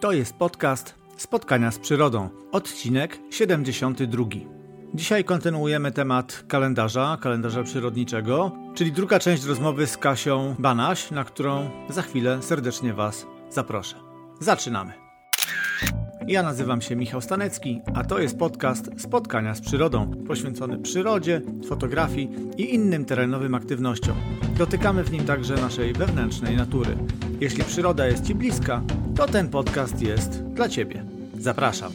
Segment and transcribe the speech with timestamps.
[0.00, 4.24] To jest podcast Spotkania z Przyrodą, odcinek 72.
[4.94, 11.70] Dzisiaj kontynuujemy temat kalendarza, kalendarza przyrodniczego, czyli druga część rozmowy z Kasią Banaś, na którą
[11.88, 13.96] za chwilę serdecznie Was zaproszę.
[14.40, 14.92] Zaczynamy.
[16.26, 22.30] Ja nazywam się Michał Stanecki, a to jest podcast Spotkania z Przyrodą, poświęcony przyrodzie, fotografii
[22.56, 24.16] i innym terenowym aktywnościom.
[24.58, 26.96] Dotykamy w nim także naszej wewnętrznej natury.
[27.40, 28.82] Jeśli przyroda jest Ci bliska,
[29.18, 31.04] to ten podcast jest dla Ciebie.
[31.38, 31.92] Zapraszam.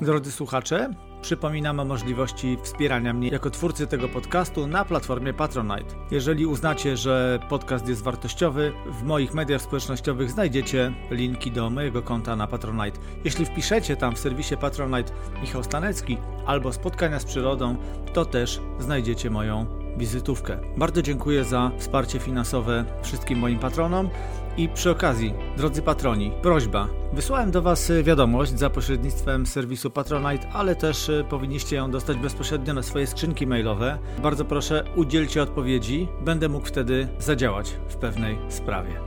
[0.00, 0.90] Drodzy słuchacze,
[1.22, 5.94] Przypominam o możliwości wspierania mnie jako twórcy tego podcastu na platformie Patronite.
[6.10, 12.36] Jeżeli uznacie, że podcast jest wartościowy, w moich mediach społecznościowych znajdziecie linki do mojego konta
[12.36, 12.98] na Patronite.
[13.24, 17.76] Jeśli wpiszecie tam w serwisie Patronite Michał Stanecki albo spotkania z przyrodą,
[18.12, 20.58] to też znajdziecie moją wizytówkę.
[20.76, 24.08] Bardzo dziękuję za wsparcie finansowe wszystkim moim patronom.
[24.56, 26.88] I przy okazji, drodzy patroni, prośba.
[27.12, 32.74] Wysłałem do Was wiadomość za pośrednictwem serwisu Patronite, ale też e, powinniście ją dostać bezpośrednio
[32.74, 33.98] na swoje skrzynki mailowe.
[34.22, 36.08] Bardzo proszę, udzielcie odpowiedzi.
[36.20, 39.00] Będę mógł wtedy zadziałać w pewnej sprawie.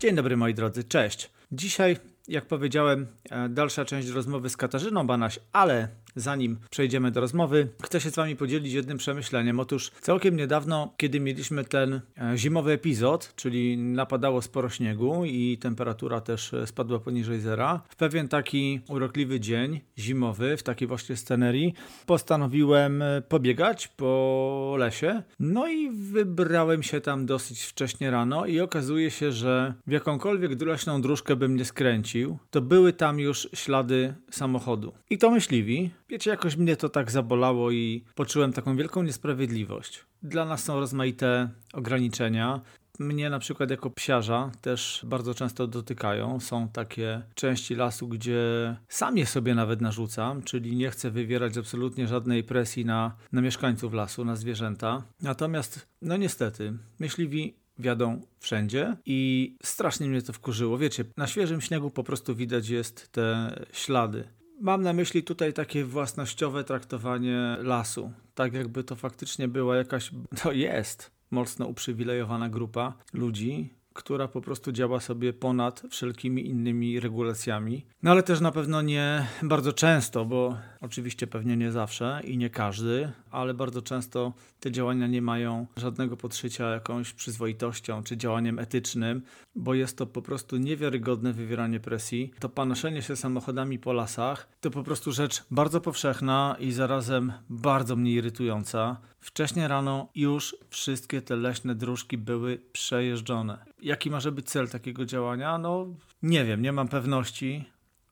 [0.00, 1.30] Dzień dobry moi drodzy, cześć.
[1.52, 1.96] Dzisiaj,
[2.28, 8.00] jak powiedziałem, e, dalsza część rozmowy z Katarzyną Banaś, ale zanim przejdziemy do rozmowy, chcę
[8.00, 9.60] się z Wami podzielić jednym przemyśleniem.
[9.60, 16.20] Otóż całkiem niedawno, kiedy mieliśmy ten e, zimowy epizod, czyli napadało sporo śniegu i temperatura
[16.20, 21.74] też e, spadła poniżej zera, w pewien taki urokliwy dzień zimowy, w takiej właśnie scenerii,
[22.06, 25.22] postanowiłem e, pobiegać po lesie.
[25.40, 31.02] No i wybrałem się tam dosyć wcześnie rano i okazuje się, że w jakąkolwiek leśną
[31.02, 34.92] dróżkę bym nie skręcił, to były tam już ślady samochodu.
[35.10, 40.04] I to myśliwi, Wiecie, jakoś mnie to tak zabolało i poczułem taką wielką niesprawiedliwość.
[40.22, 42.60] Dla nas są rozmaite ograniczenia.
[42.98, 46.40] Mnie na przykład jako psiarza też bardzo często dotykają.
[46.40, 48.40] Są takie części lasu, gdzie
[48.88, 53.92] sam je sobie nawet narzucam, czyli nie chcę wywierać absolutnie żadnej presji na, na mieszkańców
[53.92, 55.02] lasu, na zwierzęta.
[55.22, 60.78] Natomiast, no niestety, myśliwi wiadą wszędzie i strasznie mnie to wkurzyło.
[60.78, 64.28] Wiecie, na świeżym śniegu po prostu widać jest te ślady.
[64.60, 68.12] Mam na myśli tutaj takie własnościowe traktowanie lasu.
[68.34, 70.10] Tak jakby to faktycznie była jakaś,
[70.42, 77.86] to jest mocno uprzywilejowana grupa ludzi, która po prostu działa sobie ponad wszelkimi innymi regulacjami.
[78.02, 82.50] No ale też na pewno nie bardzo często, bo oczywiście pewnie nie zawsze i nie
[82.50, 89.22] każdy, ale bardzo często te działania nie mają żadnego podszycia jakąś przyzwoitością czy działaniem etycznym,
[89.54, 92.32] bo jest to po prostu niewiarygodne wywieranie presji.
[92.40, 97.96] To panoszenie się samochodami po lasach to po prostu rzecz bardzo powszechna i zarazem bardzo
[97.96, 98.96] mnie irytująca.
[99.26, 103.58] Wcześniej rano już wszystkie te leśne dróżki były przejeżdżone.
[103.82, 105.58] Jaki może być cel takiego działania?
[105.58, 105.86] No
[106.22, 107.64] nie wiem, nie mam pewności,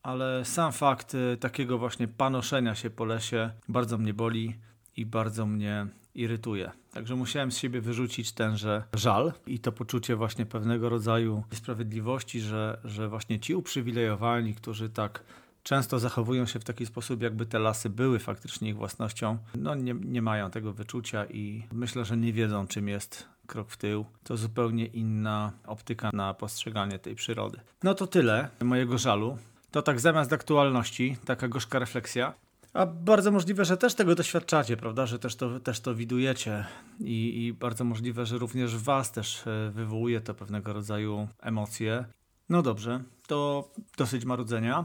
[0.03, 4.55] ale sam fakt y, takiego właśnie panoszenia się po lesie bardzo mnie boli
[4.97, 6.71] i bardzo mnie irytuje.
[6.93, 12.81] Także musiałem z siebie wyrzucić tenże żal i to poczucie właśnie pewnego rodzaju niesprawiedliwości, że,
[12.85, 15.25] że właśnie ci uprzywilejowani, którzy tak
[15.65, 19.95] często zachowują się w taki sposób, jakby te lasy były faktycznie ich własnością, no nie,
[19.95, 24.05] nie mają tego wyczucia i myślę, że nie wiedzą, czym jest krok w tył.
[24.25, 27.61] To zupełnie inna optyka na postrzeganie tej przyrody.
[27.83, 29.39] No to tyle mojego żalu.
[29.71, 32.35] To tak zamiast aktualności, taka gorzka refleksja.
[32.73, 35.07] A bardzo możliwe, że też tego doświadczacie, prawda?
[35.07, 36.65] Że też to, też to widujecie
[37.01, 42.05] I, i bardzo możliwe, że również Was też e, wywołuje to pewnego rodzaju emocje.
[42.49, 44.85] No dobrze, to dosyć marudzenia.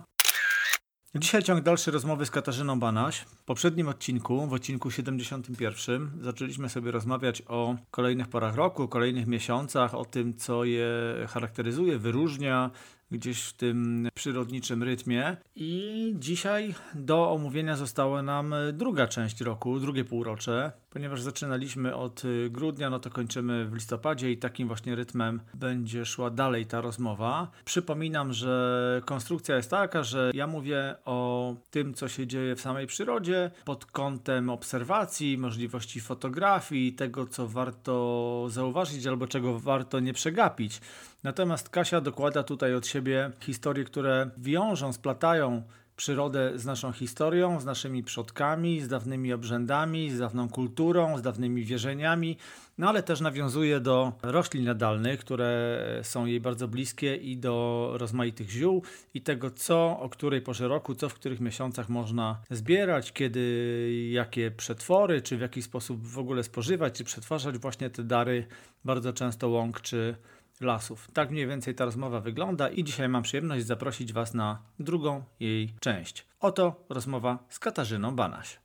[1.15, 3.19] Dzisiaj ciąg dalszy rozmowy z Katarzyną Banaś.
[3.19, 9.95] W poprzednim odcinku, w odcinku 71, zaczęliśmy sobie rozmawiać o kolejnych porach roku, kolejnych miesiącach,
[9.95, 10.87] o tym, co je
[11.27, 12.71] charakteryzuje, wyróżnia,
[13.11, 15.37] gdzieś w tym przyrodniczym rytmie.
[15.55, 22.89] I dzisiaj do omówienia została nam druga część roku, drugie półrocze, ponieważ zaczynaliśmy od grudnia,
[22.89, 27.51] no to kończymy w listopadzie i takim właśnie rytmem będzie szła dalej ta rozmowa.
[27.65, 32.87] Przypominam, że konstrukcja jest taka, że ja mówię o tym, co się dzieje w samej
[32.87, 40.81] przyrodzie pod kątem obserwacji, możliwości fotografii, tego, co warto zauważyć albo czego warto nie przegapić.
[41.23, 45.63] Natomiast Kasia dokłada tutaj od siebie historie, które wiążą, splatają
[45.95, 51.65] przyrodę z naszą historią, z naszymi przodkami, z dawnymi obrzędami, z dawną kulturą, z dawnymi
[51.65, 52.37] wierzeniami,
[52.77, 58.49] no ale też nawiązuje do roślin jadalnych, które są jej bardzo bliskie i do rozmaitych
[58.49, 58.83] ziół
[59.13, 64.51] i tego, co o której porze roku, co w których miesiącach można zbierać, kiedy jakie
[64.51, 68.47] przetwory, czy w jaki sposób w ogóle spożywać, czy przetwarzać właśnie te dary
[68.85, 70.15] bardzo często łąk czy
[70.59, 71.07] lasów.
[71.13, 75.73] Tak mniej więcej ta rozmowa wygląda i dzisiaj mam przyjemność zaprosić Was na drugą jej
[75.79, 76.27] część.
[76.39, 78.59] Oto rozmowa z Katarzyną Banaś.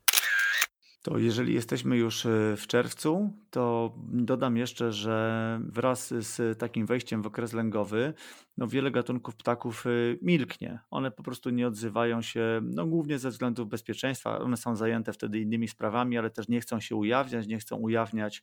[1.03, 7.23] To jeżeli jesteśmy już e, w czerwcu, to dodam jeszcze, że wraz z takim wejściem
[7.23, 8.15] w okres lęgowy,
[8.57, 9.91] no wiele gatunków ptaków e,
[10.23, 10.79] milknie.
[10.91, 14.39] One po prostu nie odzywają się, no głównie ze względów bezpieczeństwa.
[14.39, 18.43] One są zajęte wtedy innymi sprawami, ale też nie chcą się ujawniać, nie chcą ujawniać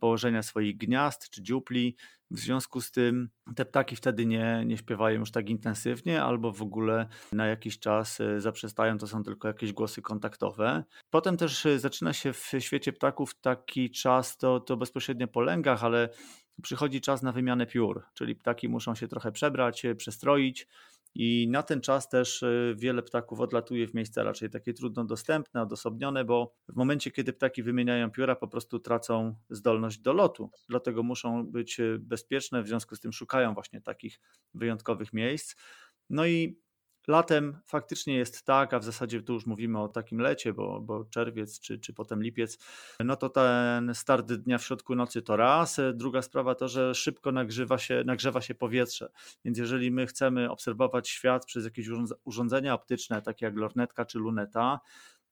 [0.00, 1.96] położenia swoich gniazd czy dziupli.
[2.30, 6.62] W związku z tym te ptaki wtedy nie, nie śpiewają już tak intensywnie, albo w
[6.62, 10.84] ogóle na jakiś czas e, zaprzestają, to są tylko jakieś głosy kontaktowe.
[11.10, 15.84] Potem też e, zaczyna się w świecie ptaków taki czas, to, to bezpośrednio po lęgach,
[15.84, 16.08] ale
[16.62, 20.66] przychodzi czas na wymianę piór, czyli ptaki muszą się trochę przebrać, przestroić.
[21.14, 25.62] I na ten czas też e, wiele ptaków odlatuje w miejsca raczej takie trudno dostępne,
[25.62, 30.50] odosobnione, bo w momencie, kiedy ptaki wymieniają pióra, po prostu tracą zdolność do lotu.
[30.68, 34.20] Dlatego muszą być e, bezpieczne, w związku z tym szukają właśnie takich
[34.54, 35.56] wyjątkowych miejsc.
[36.10, 36.60] No i
[37.10, 41.04] Latem faktycznie jest tak, a w zasadzie tu już mówimy o takim lecie, bo, bo
[41.04, 42.58] czerwiec czy, czy potem lipiec,
[43.04, 45.80] no to ten start dnia w środku nocy to raz.
[45.94, 49.10] Druga sprawa to, że szybko nagrzewa się, nagrzewa się powietrze.
[49.44, 51.88] Więc jeżeli my chcemy obserwować świat przez jakieś
[52.24, 54.80] urządzenia optyczne, takie jak lornetka czy luneta,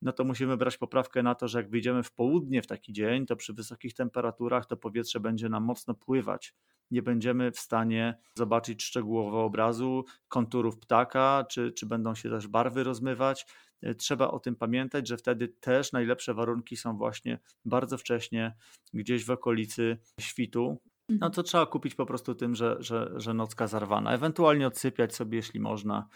[0.03, 3.27] no to musimy brać poprawkę na to, że jak wyjdziemy w południe w taki dzień,
[3.27, 6.55] to przy wysokich temperaturach to powietrze będzie nam mocno pływać
[6.91, 12.85] nie będziemy w stanie zobaczyć szczegółowo obrazu, konturów ptaka, czy, czy będą się też barwy
[12.85, 13.47] rozmywać.
[13.83, 18.55] E, trzeba o tym pamiętać, że wtedy też najlepsze warunki są właśnie bardzo wcześnie,
[18.95, 20.79] gdzieś w okolicy świtu.
[21.09, 21.33] No mhm.
[21.33, 24.15] to trzeba kupić po prostu tym, że, że, że nocka zarwana.
[24.15, 26.09] Ewentualnie odsypiać sobie, jeśli można,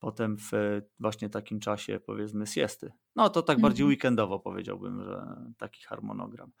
[0.00, 2.92] potem w właśnie takim czasie, powiedzmy, siesty.
[3.16, 3.88] No to tak bardziej mhm.
[3.88, 5.26] weekendowo powiedziałbym, że
[5.58, 6.52] taki harmonogram.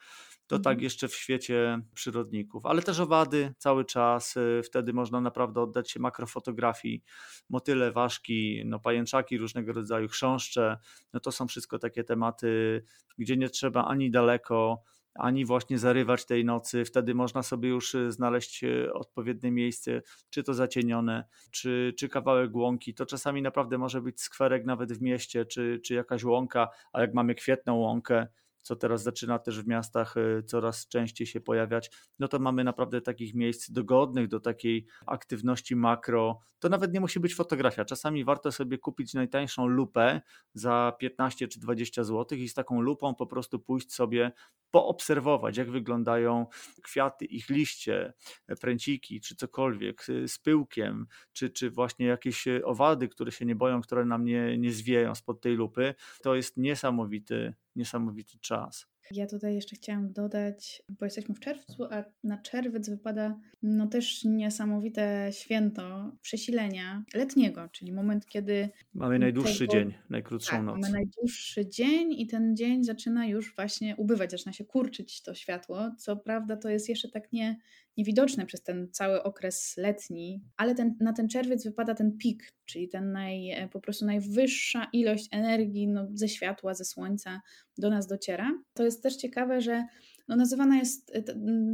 [0.46, 0.84] To tak mhm.
[0.84, 4.36] jeszcze w świecie przyrodników, ale też owady cały czas.
[4.36, 7.02] Y, wtedy można naprawdę oddać się makrofotografii.
[7.48, 10.78] Motyle, ważki, no pajęczaki różnego rodzaju, chrząszcze.
[11.12, 12.82] No to są wszystko takie tematy,
[13.18, 14.82] gdzie nie trzeba ani daleko,
[15.14, 16.84] ani właśnie zarywać tej nocy.
[16.84, 22.54] Wtedy można sobie już y, znaleźć y, odpowiednie miejsce, czy to zacienione, czy, czy kawałek
[22.54, 22.94] łąki.
[22.94, 27.14] To czasami naprawdę może być skwerek nawet w mieście, czy, czy jakaś łąka, a jak
[27.14, 28.26] mamy kwietną łąkę,
[28.62, 33.00] co teraz zaczyna też w miastach y, coraz częściej się pojawiać, no to mamy naprawdę
[33.00, 36.40] takich miejsc dogodnych do takiej aktywności makro.
[36.58, 37.84] To nawet nie musi być fotografia.
[37.84, 40.20] Czasami warto sobie kupić najtańszą lupę
[40.54, 44.32] za 15 czy 20 zł i z taką lupą po prostu pójść sobie
[44.70, 46.46] poobserwować, jak wyglądają
[46.82, 48.12] kwiaty, ich liście,
[48.60, 53.80] pręciki czy cokolwiek y, z pyłkiem, czy, czy właśnie jakieś owady, które się nie boją,
[53.80, 55.94] które nam nie, nie zwieją spod tej lupy.
[56.22, 58.86] To jest niesamowity niesamowity czas.
[59.10, 64.24] Ja tutaj jeszcze chciałam dodać, bo jesteśmy w czerwcu, a na czerwiec wypada no też
[64.24, 68.68] niesamowite święto przesilenia letniego, czyli moment, kiedy.
[68.94, 70.80] Mamy najdłuższy tego, dzień, najkrótszą tak, noc.
[70.80, 75.90] Mamy najdłuższy dzień i ten dzień zaczyna już właśnie ubywać, zaczyna się kurczyć to światło.
[75.98, 77.56] Co prawda, to jest jeszcze tak nie,
[77.96, 82.88] niewidoczne przez ten cały okres letni, ale ten, na ten czerwiec wypada ten pik, czyli
[82.88, 87.40] ten naj, e, po prostu najwyższa ilość energii no, ze światła, ze słońca
[87.78, 88.50] do nas dociera.
[88.74, 89.84] To jest też ciekawe, że
[90.28, 91.22] no, nazywana jest, e,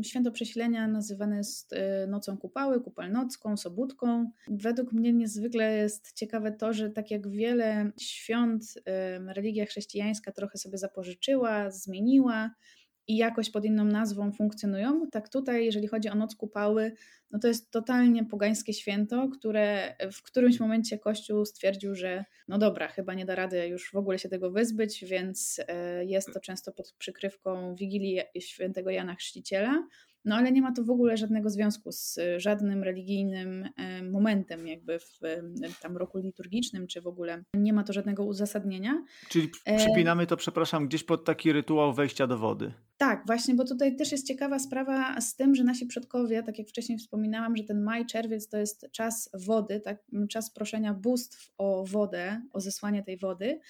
[0.05, 4.31] święto przesilenia nazywane jest e, nocą kupały, kupalnocką, sobótką.
[4.49, 8.65] Według mnie niezwykle jest ciekawe to, że tak jak wiele świąt
[9.27, 12.51] religia chrześcijańska trochę sobie zapożyczyła, zmieniła,
[13.09, 16.93] i jakoś pod inną nazwą funkcjonują, tak tutaj, jeżeli chodzi o Noc Kupały,
[17.31, 22.89] no to jest totalnie pogańskie święto, które w którymś momencie Kościół stwierdził, że no dobra,
[22.89, 26.73] chyba nie da rady już w ogóle się tego wyzbyć, więc e, jest to często
[26.73, 29.87] pod przykrywką Wigilii Świętego Jana Chrzciciela,
[30.27, 33.69] no ale nie ma to w ogóle żadnego związku z y, żadnym religijnym
[34.11, 39.05] momentem, jakby w tam roku liturgicznym, czy w ogóle nie ma to żadnego uzasadnienia.
[39.29, 42.73] Czyli przypinamy to, przepraszam, gdzieś pod taki rytuał wejścia do wody.
[42.97, 46.69] Tak, właśnie, bo tutaj też jest ciekawa sprawa z tym, że nasi przodkowie, tak jak
[46.69, 51.85] wcześniej wspominałam, że ten maj, czerwiec to jest czas wody, tak, czas proszenia bóstw o
[51.87, 53.61] wodę, o zesłanie tej wody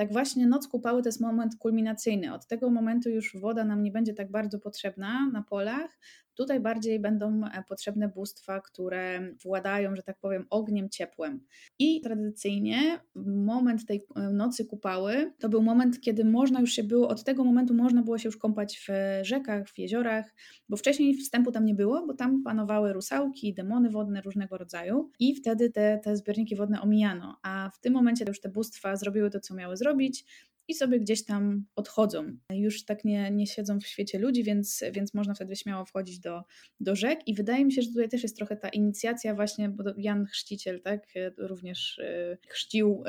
[0.00, 2.34] tak właśnie noc kupały to jest moment kulminacyjny.
[2.34, 5.98] Od tego momentu już woda nam nie będzie tak bardzo potrzebna na polach.
[6.40, 11.40] Tutaj bardziej będą e, potrzebne bóstwa, które władają, że tak powiem, ogniem, ciepłem.
[11.78, 17.08] I tradycyjnie moment tej e, nocy kupały to był moment, kiedy można już się było,
[17.08, 18.90] od tego momentu można było się już kąpać w
[19.26, 20.34] rzekach, w jeziorach,
[20.68, 25.34] bo wcześniej wstępu tam nie było, bo tam panowały rusałki, demony wodne różnego rodzaju i
[25.34, 29.40] wtedy te, te zbiorniki wodne omijano, a w tym momencie już te bóstwa zrobiły to,
[29.40, 30.24] co miały zrobić,
[30.70, 32.36] i sobie gdzieś tam odchodzą.
[32.52, 36.42] Już tak nie, nie siedzą w świecie ludzi, więc, więc można wtedy śmiało wchodzić do,
[36.80, 37.20] do rzek.
[37.26, 40.80] I wydaje mi się, że tutaj też jest trochę ta inicjacja, właśnie, bo Jan Chrzciciel
[40.82, 41.06] tak,
[41.38, 43.02] również e, chrzcił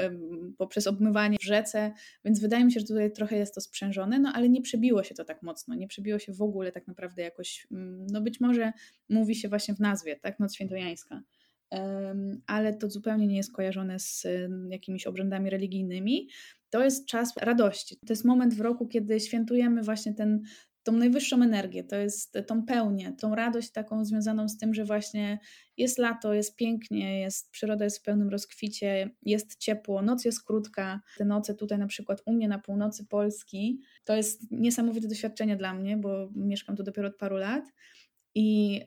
[0.58, 1.94] poprzez obmywanie w rzece,
[2.25, 5.15] więc wydaje mi się, że tutaj trochę jest to sprzężone, no ale nie przebiło się
[5.15, 8.74] to tak mocno, nie przebiło się w ogóle tak naprawdę jakoś, mm, no być może
[9.10, 11.22] mówi się właśnie w nazwie, tak, Noc Świętojańska
[12.48, 14.28] ale to zupełnie nie jest kojarzone z
[14.70, 16.30] jakimiś obrzędami religijnymi.
[16.70, 17.98] To jest czas radości.
[18.08, 20.42] To jest moment w roku, kiedy świętujemy właśnie ten,
[20.84, 25.40] tą najwyższą energię, to jest tą pełnię, tą radość taką związaną z tym, że właśnie
[25.78, 31.01] jest lato, jest pięknie, jest, przyroda jest w pełnym rozkwicie, jest ciepło, noc jest krótka.
[31.18, 35.74] Te noce tutaj na przykład u mnie na północy Polski, to jest niesamowite doświadczenie dla
[35.74, 37.63] mnie, bo mieszkam tu dopiero od paru lat
[38.35, 38.81] i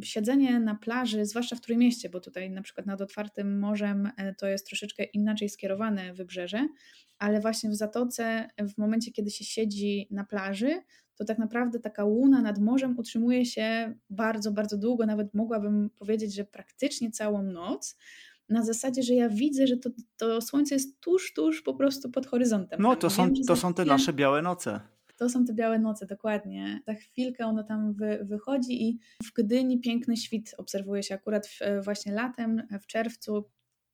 [0.00, 4.34] y, siedzenie na plaży, zwłaszcza w Trójmieście, bo tutaj na przykład nad otwartym morzem y,
[4.38, 6.68] to jest troszeczkę inaczej skierowane wybrzeże,
[7.18, 10.82] ale właśnie w Zatoce, w momencie kiedy się siedzi na plaży,
[11.16, 16.34] to tak naprawdę taka łuna nad morzem utrzymuje się bardzo, bardzo długo, nawet mogłabym powiedzieć,
[16.34, 17.96] że praktycznie całą noc
[18.48, 22.26] na zasadzie, że ja widzę, że to, to słońce jest tuż, tuż po prostu pod
[22.26, 22.82] horyzontem.
[22.82, 24.80] No, to, są, to są te nasze białe noce.
[25.20, 26.80] To są te białe noce, dokładnie.
[26.86, 31.58] Za chwilkę ono tam wy, wychodzi i w Gdyni piękny świt obserwuje się akurat w,
[31.84, 33.50] właśnie latem, w czerwcu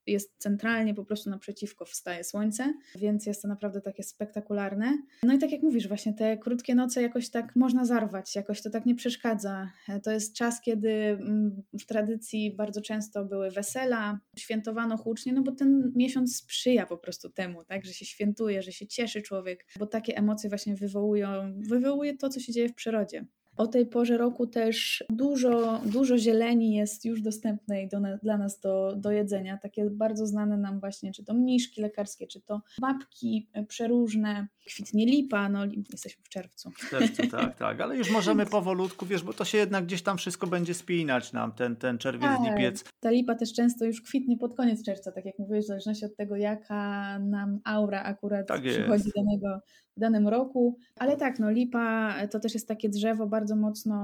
[0.07, 4.99] jest centralnie po prostu naprzeciwko wstaje słońce, więc jest to naprawdę takie spektakularne.
[5.23, 8.71] No i tak jak mówisz, właśnie te krótkie noce jakoś tak można zarwać, jakoś to
[8.71, 9.71] tak nie przeszkadza.
[10.03, 15.53] To jest czas, kiedy mm, w tradycji bardzo często były wesela, świętowano hucznie, no bo
[15.53, 19.87] ten miesiąc sprzyja po prostu temu, tak, że się świętuje, że się cieszy człowiek, bo
[19.87, 21.29] takie emocje właśnie wywołują,
[21.69, 23.27] wywołuje to, co się dzieje w przyrodzie.
[23.57, 28.97] O tej porze roku też dużo, dużo zieleni jest już dostępnej do, dla nas do,
[28.97, 29.59] do jedzenia.
[29.59, 34.49] Takie bardzo znane nam właśnie, czy to mniszki lekarskie, czy to babki przeróżne.
[34.75, 36.71] Kwitnie lipa, no jesteśmy w czerwcu.
[36.71, 40.19] W czerwcu, tak, tak, ale już możemy powolutku, wiesz, bo to się jednak gdzieś tam
[40.19, 42.85] wszystko będzie spinać nam, ten, ten czerwiec, tak, lipiec.
[43.01, 46.17] Ta lipa też często już kwitnie pod koniec czerwca, tak jak mówiłeś, w zależności od
[46.17, 49.61] tego, jaka nam aura akurat tak przychodzi danego,
[49.97, 50.79] w danym roku.
[50.97, 53.97] Ale tak, no lipa to też jest takie drzewo bardzo mocno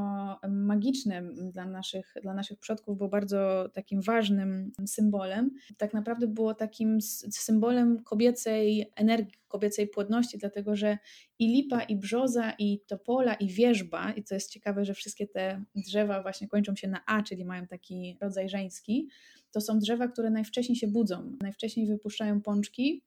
[0.48, 5.50] magiczne dla naszych, dla naszych przodków, bo bardzo takim ważnym symbolem.
[5.76, 7.00] Tak naprawdę było takim
[7.30, 10.98] symbolem kobiecej energii, kobiecej płodności, dlatego że
[11.38, 15.64] i lipa, i brzoza, i topola, i wierzba, i co jest ciekawe, że wszystkie te
[15.74, 19.08] drzewa właśnie kończą się na A, czyli mają taki rodzaj żeński,
[19.50, 23.02] to są drzewa, które najwcześniej się budzą, najwcześniej wypuszczają pączki,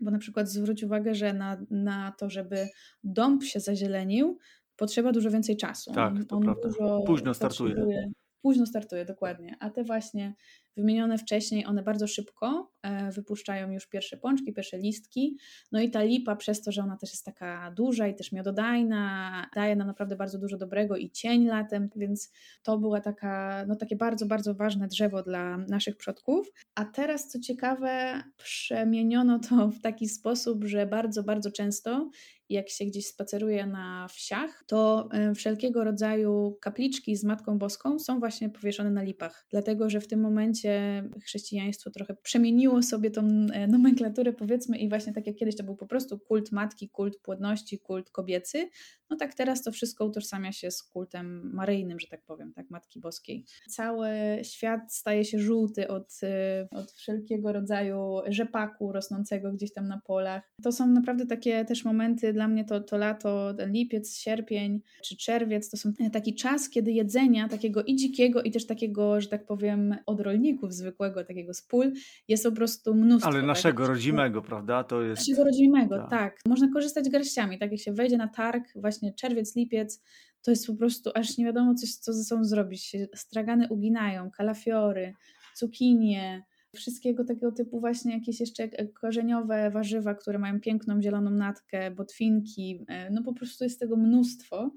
[0.00, 2.68] bo na przykład zwróć uwagę, że na, na to, żeby
[3.04, 4.38] dąb się zazielenił,
[4.76, 5.92] potrzeba dużo więcej czasu.
[5.92, 6.68] Tak, to on prawda.
[7.06, 8.10] Późno startuje.
[8.46, 9.56] Późno startuje, dokładnie.
[9.60, 10.34] A te właśnie
[10.76, 15.38] wymienione wcześniej, one bardzo szybko e, wypuszczają już pierwsze pączki, pierwsze listki.
[15.72, 19.50] No i ta lipa, przez to, że ona też jest taka duża i też miododajna,
[19.54, 23.96] daje nam naprawdę bardzo dużo dobrego i cień latem, więc to była taka, no takie
[23.96, 26.52] bardzo, bardzo ważne drzewo dla naszych przodków.
[26.74, 32.10] A teraz, co ciekawe, przemieniono to w taki sposób, że bardzo, bardzo często
[32.48, 38.50] jak się gdzieś spaceruje na wsiach, to wszelkiego rodzaju kapliczki z Matką Boską są właśnie
[38.50, 43.22] powieszone na lipach, dlatego że w tym momencie chrześcijaństwo trochę przemieniło sobie tą
[43.52, 47.18] e, nomenklaturę, powiedzmy, i właśnie tak jak kiedyś to był po prostu kult matki, kult
[47.22, 48.68] płodności, kult kobiecy,
[49.10, 53.00] no tak teraz to wszystko utożsamia się z kultem maryjnym, że tak powiem, tak, Matki
[53.00, 53.44] Boskiej.
[53.68, 54.08] Cały
[54.42, 60.42] świat staje się żółty od, e, od wszelkiego rodzaju rzepaku rosnącego gdzieś tam na polach.
[60.62, 65.16] To są naprawdę takie też momenty dla mnie to, to lato, ten lipiec, sierpień czy
[65.16, 69.46] czerwiec to są taki czas, kiedy jedzenia takiego i dzikiego, i też takiego, że tak
[69.46, 71.92] powiem, od rolników zwykłego, takiego z pól,
[72.28, 73.30] jest po prostu mnóstwo.
[73.30, 73.46] Ale tak?
[73.46, 73.92] naszego tak?
[73.92, 74.84] rodzimego, prawda?
[74.84, 75.28] To jest...
[75.28, 76.10] Naszego rodzimego, tak.
[76.10, 76.40] tak.
[76.46, 80.02] Można korzystać garściami, tak jak się wejdzie na targ, właśnie czerwiec, lipiec,
[80.42, 82.96] to jest po prostu aż nie wiadomo, coś, co ze sobą zrobić.
[83.14, 85.14] Stragany uginają, kalafiory,
[85.54, 86.44] cukinie,
[86.76, 93.10] wszystkiego takiego typu właśnie jakieś jeszcze korzeniowe warzywa, które mają piękną zieloną natkę, botwinki, e,
[93.10, 94.70] no po prostu jest tego mnóstwo.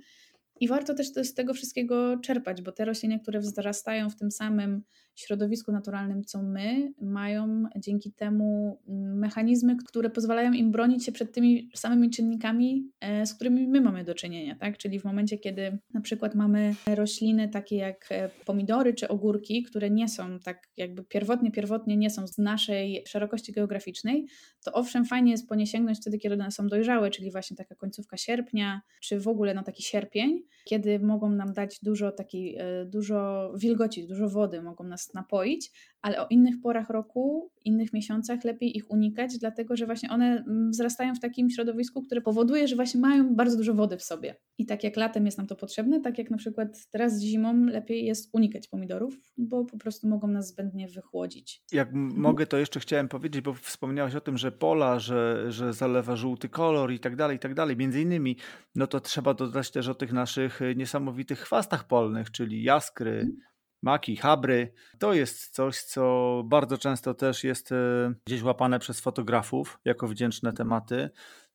[0.59, 4.83] I warto też z tego wszystkiego czerpać, bo te rośliny, które wzrastają w tym samym
[5.19, 8.79] środowisku naturalnym co my, mają dzięki temu
[9.15, 14.03] mechanizmy, które pozwalają im bronić się przed tymi samymi czynnikami, e, z którymi my mamy
[14.03, 14.55] do czynienia.
[14.55, 14.77] Tak?
[14.77, 19.89] Czyli w momencie, kiedy na przykład mamy rośliny takie jak e, pomidory czy ogórki, które
[19.89, 24.25] nie są tak jakby pierwotnie, pierwotnie nie są z naszej szerokości geograficznej,
[24.65, 27.75] to owszem, fajnie jest po nie sięgnąć wtedy, kiedy one są dojrzałe, czyli właśnie taka
[27.75, 32.85] końcówka sierpnia, czy w ogóle no taki sierpień, kiedy mogą nam dać dużo takiej, e,
[32.85, 38.77] dużo wilgoci, dużo wody, mogą nas napoić, ale o innych porach roku, innych miesiącach lepiej
[38.77, 43.01] ich unikać, dlatego że właśnie one mm, wzrastają w takim środowisku, które powoduje, że właśnie
[43.01, 44.35] mają bardzo dużo wody w sobie.
[44.57, 48.05] I tak jak latem jest nam to potrzebne, tak jak na przykład teraz zimą lepiej
[48.05, 51.63] jest unikać pomidorów, bo po prostu mogą nas zbędnie wychłodzić.
[51.71, 52.21] Jak mhm.
[52.21, 56.49] mogę, to jeszcze chciałem powiedzieć, bo wspomniałaś o tym, że pola, że, że zalewa żółty
[56.49, 57.77] kolor i tak dalej, i tak dalej.
[57.77, 58.35] Między innymi,
[58.75, 63.48] no to trzeba dodać też o tych naszych niesamowitych chwastach polnych, czyli jaskry, mhm
[63.81, 64.73] maki, habry.
[64.99, 70.53] To jest coś, co bardzo często też jest e, gdzieś łapane przez fotografów jako wdzięczne
[70.53, 71.09] tematy.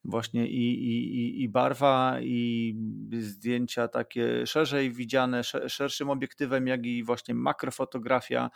[0.05, 2.75] Właśnie i, i, i barwa, i
[3.21, 8.51] zdjęcia takie szerzej widziane, szerszym obiektywem, jak i właśnie makrofotografia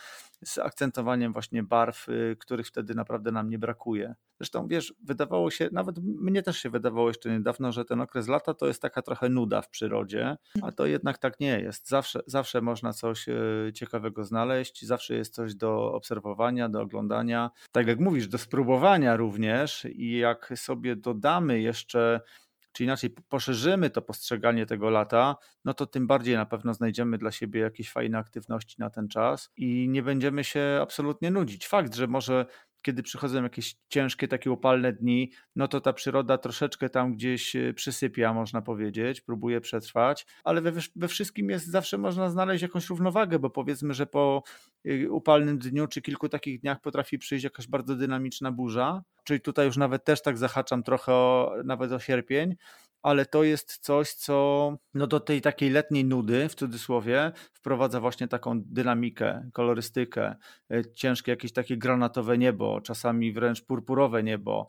[0.45, 4.15] z akcentowaniem właśnie barw, y, których wtedy naprawdę nam nie brakuje.
[4.41, 8.55] Zresztą wiesz, wydawało się, nawet mnie też się wydawało jeszcze niedawno, że ten okres lata
[8.55, 11.89] to jest taka trochę nuda w przyrodzie, a to jednak tak nie jest.
[11.89, 17.51] Zawsze, zawsze można coś y, ciekawego znaleźć, zawsze jest coś do obserwowania, do oglądania.
[17.73, 22.21] Tak jak mówisz, do spróbowania również i jak sobie dodamy jeszcze
[22.73, 27.33] czy inaczej poszerzymy to postrzeganie tego lata, no to tym bardziej na pewno znajdziemy dla
[27.33, 31.67] siebie jakieś fajne aktywności na ten czas i nie będziemy się absolutnie nudzić.
[31.67, 32.47] Fakt, że może
[32.89, 37.75] kiedy przychodzą jakieś ciężkie, takie upalne dni, no to ta przyroda troszeczkę tam gdzieś e,
[37.75, 43.39] przysypia, można powiedzieć, próbuje przetrwać, ale we, we wszystkim jest zawsze można znaleźć jakąś równowagę,
[43.39, 44.43] bo powiedzmy, że po
[44.85, 49.67] e, upalnym dniu czy kilku takich dniach potrafi przyjść jakaś bardzo dynamiczna burza, czyli tutaj
[49.67, 52.57] już nawet też tak zahaczam trochę o, nawet o sierpień,
[53.03, 58.29] ale to jest coś, co no do tej takiej letniej nudy, w cudzysłowie, wprowadza właśnie
[58.29, 60.35] taką dynamikę, kolorystykę,
[60.73, 64.69] e, ciężkie jakieś takie granatowe niebo, czasami wręcz purpurowe niebo,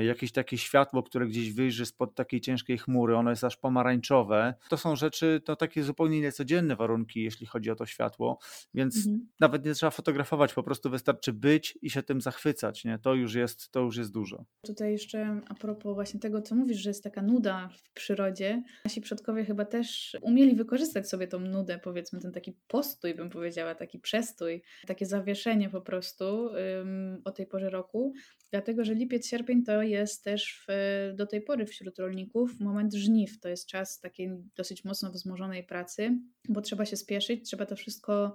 [0.00, 4.54] jakieś takie światło, które gdzieś wyjrzy spod takiej ciężkiej chmury, ono jest aż pomarańczowe.
[4.68, 8.38] To są rzeczy, to takie zupełnie niecodzienne warunki, jeśli chodzi o to światło,
[8.74, 9.28] więc mhm.
[9.40, 12.98] nawet nie trzeba fotografować, po prostu wystarczy być i się tym zachwycać, nie?
[12.98, 14.44] To już jest, to już jest dużo.
[14.66, 19.00] Tutaj jeszcze a propos właśnie tego, co mówisz, że jest taka nuda w przyrodzie, nasi
[19.00, 23.98] przodkowie chyba też umieli wykorzystać sobie tą nudę, powiedzmy ten taki postój, bym powiedziała, taki
[23.98, 28.12] przestój, takie zawieszenie po prostu um, o tej porze roku,
[28.50, 33.40] dlatego, że lipiec, sierpień to jest też w, do tej pory wśród rolników moment żniw.
[33.40, 38.32] To jest czas takiej dosyć mocno wzmożonej pracy, bo trzeba się spieszyć, trzeba to wszystko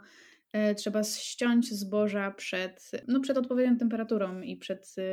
[0.77, 5.03] trzeba ściąć zboża przed, no przed odpowiednią temperaturą i przed e,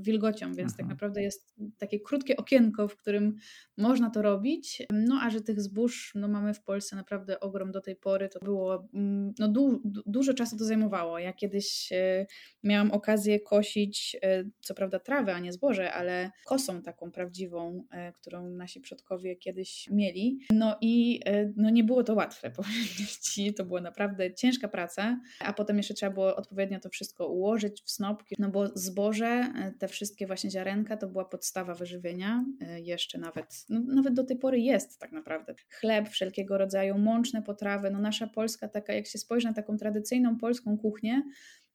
[0.00, 0.76] wilgocią, więc tak Aha.
[0.78, 3.36] tak naprawdę jest takie krótkie okienko, w którym
[3.78, 4.82] można to robić.
[4.92, 8.40] No a że tych zbóż no, mamy w Polsce naprawdę ogrom do tej pory, to
[8.44, 11.18] było, mm, no du, dużo czasu to zajmowało.
[11.18, 12.26] Ja kiedyś e,
[12.62, 14.16] miałam okazję kosić,
[14.60, 20.38] co prawda trawę, a nie zboże, ale kosą taką prawdziwą, którą nasi przodkowie kiedyś mieli.
[20.52, 21.20] No i
[21.56, 25.76] no nie było to łatwe, powiem Ci, to było naprawdę ciężkie ciężka praca, a potem
[25.76, 30.26] jeszcze trzeba było odpowiednio to wszystko ułożyć w snopki, no bo zboże, e, te wszystkie
[30.26, 34.98] właśnie ziarenka to była podstawa wyżywienia, e, jeszcze nawet, no nawet do tej pory jest
[34.98, 35.54] tak naprawdę.
[35.80, 40.38] Chleb, wszelkiego rodzaju mączne potrawy, no nasza Polska taka, jak się spojrzy na taką tradycyjną
[40.38, 41.22] polską kuchnię,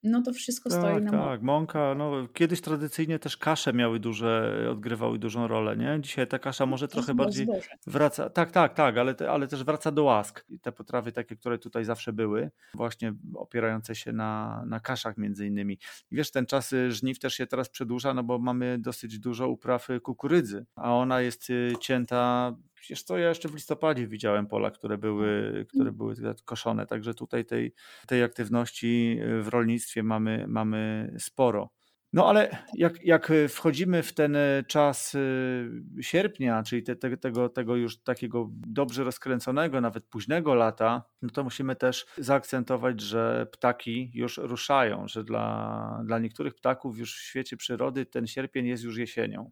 [0.03, 1.27] no to wszystko tak, stoi na mące.
[1.27, 5.97] Tak, mąka, no kiedyś tradycyjnie też kasze miały duże, odgrywały dużą rolę, nie?
[6.01, 7.69] Dzisiaj ta kasza może to trochę bardziej zboże.
[7.87, 10.45] wraca, tak, tak, tak, ale, te, ale też wraca do łask.
[10.49, 15.47] I te potrawy takie, które tutaj zawsze były, właśnie opierające się na, na kaszach między
[15.47, 15.79] innymi.
[16.11, 19.49] I wiesz, ten czas y, żniw też się teraz przedłuża, no bo mamy dosyć dużo
[19.49, 22.55] upraw y, kukurydzy, a ona jest y, cięta
[22.89, 26.15] Wiesz co, ja jeszcze w listopadzie widziałem pola, które były, które były
[26.45, 27.73] koszone, także tutaj tej,
[28.07, 31.69] tej aktywności w rolnictwie mamy, mamy sporo.
[32.13, 34.37] No ale jak, jak wchodzimy w ten
[34.67, 35.69] czas y,
[36.01, 41.43] sierpnia, czyli te, te, tego, tego już takiego dobrze rozkręconego, nawet późnego lata, no to
[41.43, 47.57] musimy też zaakcentować, że ptaki już ruszają, że dla, dla niektórych ptaków już w świecie
[47.57, 49.51] przyrody ten sierpień jest już jesienią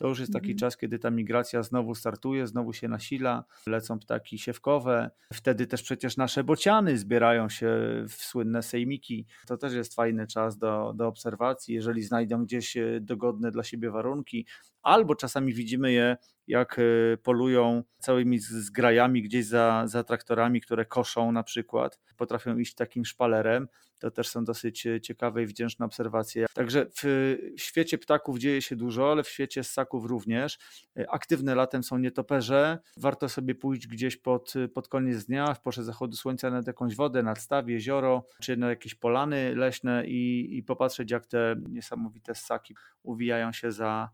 [0.00, 0.58] to już jest taki mhm.
[0.58, 5.10] czas, kiedy ta migracja znowu startuje, znowu się nasila, lecą ptaki siewkowe.
[5.32, 7.68] Wtedy też przecież nasze bociany zbierają się
[8.08, 9.26] w słynne sejmiki.
[9.46, 13.90] To też jest fajny czas do, do obserwacji, jeżeli znajdą gdzieś e, dogodne dla siebie
[13.90, 14.46] warunki,
[14.82, 16.16] albo czasami widzimy je,
[16.50, 22.00] jak e, polują całymi zgrajami gdzieś za, za traktorami, które koszą na przykład.
[22.16, 23.68] Potrafią iść takim szpalerem.
[23.98, 26.46] To też są dosyć e, ciekawe i wdzięczne obserwacje.
[26.54, 30.58] Także w świecie ptaków dzieje się dużo, ale w świecie ssaków również.
[30.98, 32.78] E, aktywne latem są nietoperze.
[32.96, 37.22] Warto sobie pójść gdzieś pod, pod koniec dnia, w porze zachodu słońca nad jakąś wodę,
[37.22, 42.74] nad staw, jezioro, czy na jakieś polany leśne i, i popatrzeć, jak te niesamowite ssaki
[43.02, 44.10] uwijają się za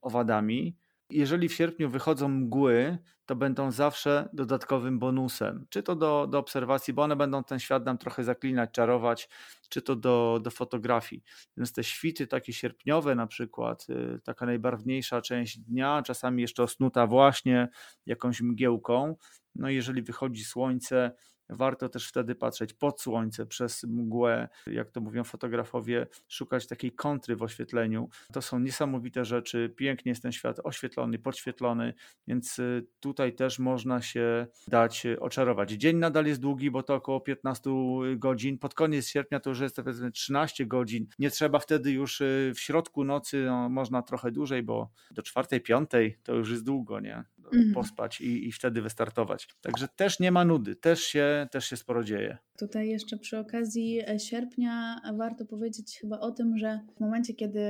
[0.00, 0.76] owadami.
[1.10, 5.66] Jeżeli w sierpniu wychodzą mgły, to będą zawsze dodatkowym bonusem.
[5.68, 9.28] Czy to do, do obserwacji, bo one będą ten świat nam trochę zaklinać, czarować,
[9.68, 11.22] czy to do, do fotografii.
[11.56, 17.06] Więc te świty takie sierpniowe na przykład, y, taka najbarwniejsza część dnia, czasami jeszcze osnuta
[17.06, 17.68] właśnie
[18.06, 19.16] jakąś mgiełką.
[19.54, 21.12] No jeżeli wychodzi słońce,
[21.52, 27.36] Warto też wtedy patrzeć pod słońce, przez mgłę, jak to mówią fotografowie, szukać takiej kontry
[27.36, 28.08] w oświetleniu.
[28.32, 29.74] To są niesamowite rzeczy.
[29.76, 31.94] Pięknie jest ten świat oświetlony, podświetlony,
[32.26, 35.70] więc y, tutaj też można się dać oczarować.
[35.70, 37.70] Dzień nadal jest długi, bo to około 15
[38.16, 38.58] godzin.
[38.58, 41.06] Pod koniec sierpnia to już jest powiedzmy 13 godzin.
[41.18, 45.60] Nie trzeba wtedy już y, w środku nocy, no, można trochę dłużej, bo do 4,
[45.60, 45.90] 5
[46.22, 47.24] to już jest długo, nie?
[47.44, 47.74] Mhm.
[47.74, 49.48] Pospać i, i wtedy wystartować.
[49.60, 52.38] Także też nie ma nudy, też się, też się sporo dzieje.
[52.60, 57.60] Tutaj jeszcze przy okazji e, sierpnia warto powiedzieć chyba o tym, że w momencie, kiedy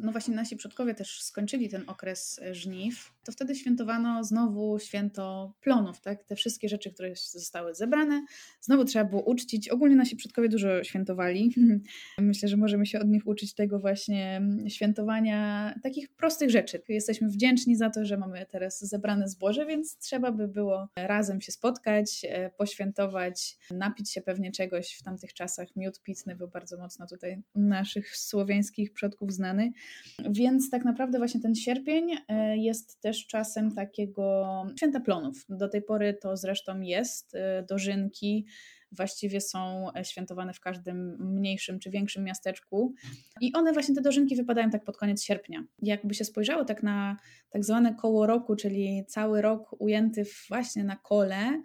[0.00, 5.54] no właśnie nasi przodkowie też skończyli ten okres e, żniw, to wtedy świętowano znowu święto
[5.60, 6.24] plonów, tak?
[6.24, 8.24] Te wszystkie rzeczy, które zostały zebrane,
[8.60, 9.68] znowu trzeba było uczcić.
[9.68, 11.54] Ogólnie nasi przodkowie dużo świętowali.
[12.18, 16.82] Myślę, że możemy się od nich uczyć tego właśnie mm, świętowania takich prostych rzeczy.
[16.88, 21.52] Jesteśmy wdzięczni za to, że mamy teraz zebrane zboże, więc trzeba by było razem się
[21.52, 25.76] spotkać, e, poświętować, napić się pewnie czegoś w tamtych czasach.
[25.76, 29.72] Miód pitny był bardzo mocno tutaj naszych słowiańskich przodków znany.
[30.30, 35.44] Więc tak naprawdę właśnie ten sierpień e, jest też czasem takiego święta plonów.
[35.48, 38.46] Do tej pory to zresztą jest, e, dożynki,
[38.92, 42.94] właściwie są e, świętowane w każdym mniejszym czy większym miasteczku.
[43.40, 45.64] I one właśnie te dożynki wypadają tak pod koniec sierpnia.
[45.82, 47.16] Jakby się spojrzało tak na
[47.50, 51.62] tak zwane koło roku, czyli cały rok ujęty właśnie na kole,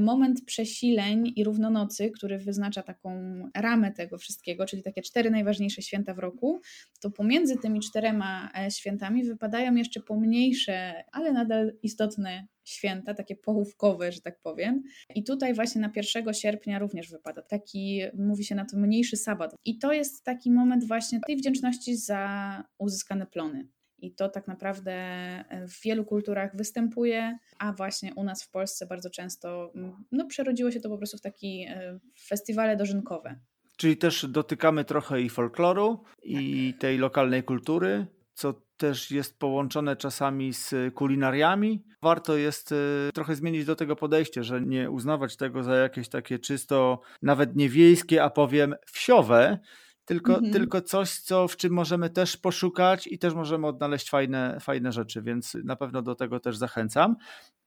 [0.00, 3.10] moment przesileń i równonocy, który wyznacza taką
[3.56, 6.60] ramę tego wszystkiego, czyli takie cztery najważniejsze święta w roku,
[7.00, 14.12] to pomiędzy tymi czterema e, świętami wypadają jeszcze pomniejsze, ale nadal istotne święta, takie pochówkowe,
[14.12, 14.82] że tak powiem.
[15.14, 19.54] I tutaj właśnie na 1 sierpnia również wypada taki, mówi się na to mniejszy sabat.
[19.64, 23.68] I to jest taki moment właśnie tej wdzięczności za uzyskane plony.
[23.98, 28.86] I to tak naprawdę e, w wielu kulturach występuje, a właśnie u nas w Polsce
[28.86, 29.72] bardzo często
[30.12, 33.40] no, przerodziło się to po prostu w taki e, festiwale dożynkowe.
[33.76, 36.80] Czyli też dotykamy trochę i folkloru, i tak.
[36.80, 41.84] tej lokalnej kultury, co też jest połączone czasami z kulinariami.
[42.02, 42.76] Warto jest e,
[43.14, 47.68] trochę zmienić do tego podejście, że nie uznawać tego za jakieś takie czysto, nawet nie
[47.68, 49.58] wiejskie, a powiem wsiowe,
[50.08, 50.52] tylko, mhm.
[50.52, 55.22] tylko coś, co, w czym możemy też poszukać i też możemy odnaleźć fajne, fajne rzeczy,
[55.22, 57.16] więc na pewno do tego też zachęcam.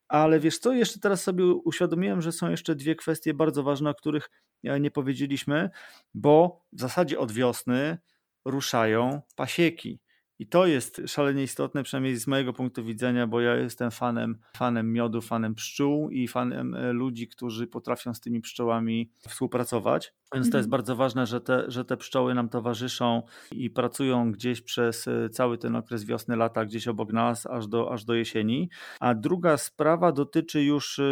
[0.07, 3.95] Ale wiesz co, jeszcze teraz sobie uświadomiłem, że są jeszcze dwie kwestie bardzo ważne, o
[3.95, 4.29] których
[4.63, 5.69] e, nie powiedzieliśmy,
[6.13, 7.97] bo w zasadzie od wiosny
[8.45, 9.99] ruszają pasieki.
[10.41, 14.93] I to jest szalenie istotne, przynajmniej z mojego punktu widzenia, bo ja jestem fanem, fanem
[14.93, 20.13] miodu, fanem pszczół i fanem e, ludzi, którzy potrafią z tymi pszczołami współpracować.
[20.33, 20.69] Więc to jest mhm.
[20.69, 25.57] bardzo ważne, że te, że te pszczoły nam towarzyszą i pracują gdzieś przez e, cały
[25.57, 28.69] ten okres wiosny, lata, gdzieś obok nas, aż do, aż do jesieni.
[28.99, 31.03] A druga sprawa dotyczy już e,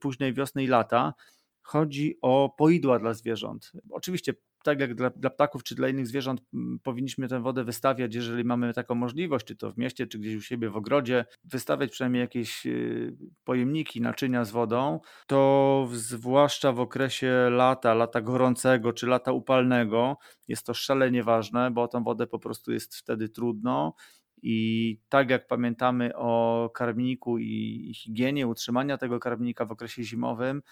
[0.00, 1.14] późnej wiosny i lata.
[1.62, 3.72] Chodzi o poidła dla zwierząt.
[3.90, 6.42] Oczywiście tak jak dla, dla, ptaków czy dla innych zwierząt
[6.82, 10.40] powinniśmy tę wodę wystawiać, jeżeli mamy taką możliwość, czy to w mieście, czy gdzieś u
[10.40, 17.48] siebie w ogrodzie, wystawiać przynajmniej jakieś y, pojemniki, naczynia z wodą, to zwłaszcza w okresie
[17.50, 20.16] lata, lata gorącego czy lata upalnego
[20.48, 23.94] jest to szalenie ważne, bo tą wodę po prostu jest wtedy trudno.
[24.46, 30.62] I tak jak pamiętamy o karmniku i higienie utrzymania tego karmnika w okresie zimowym,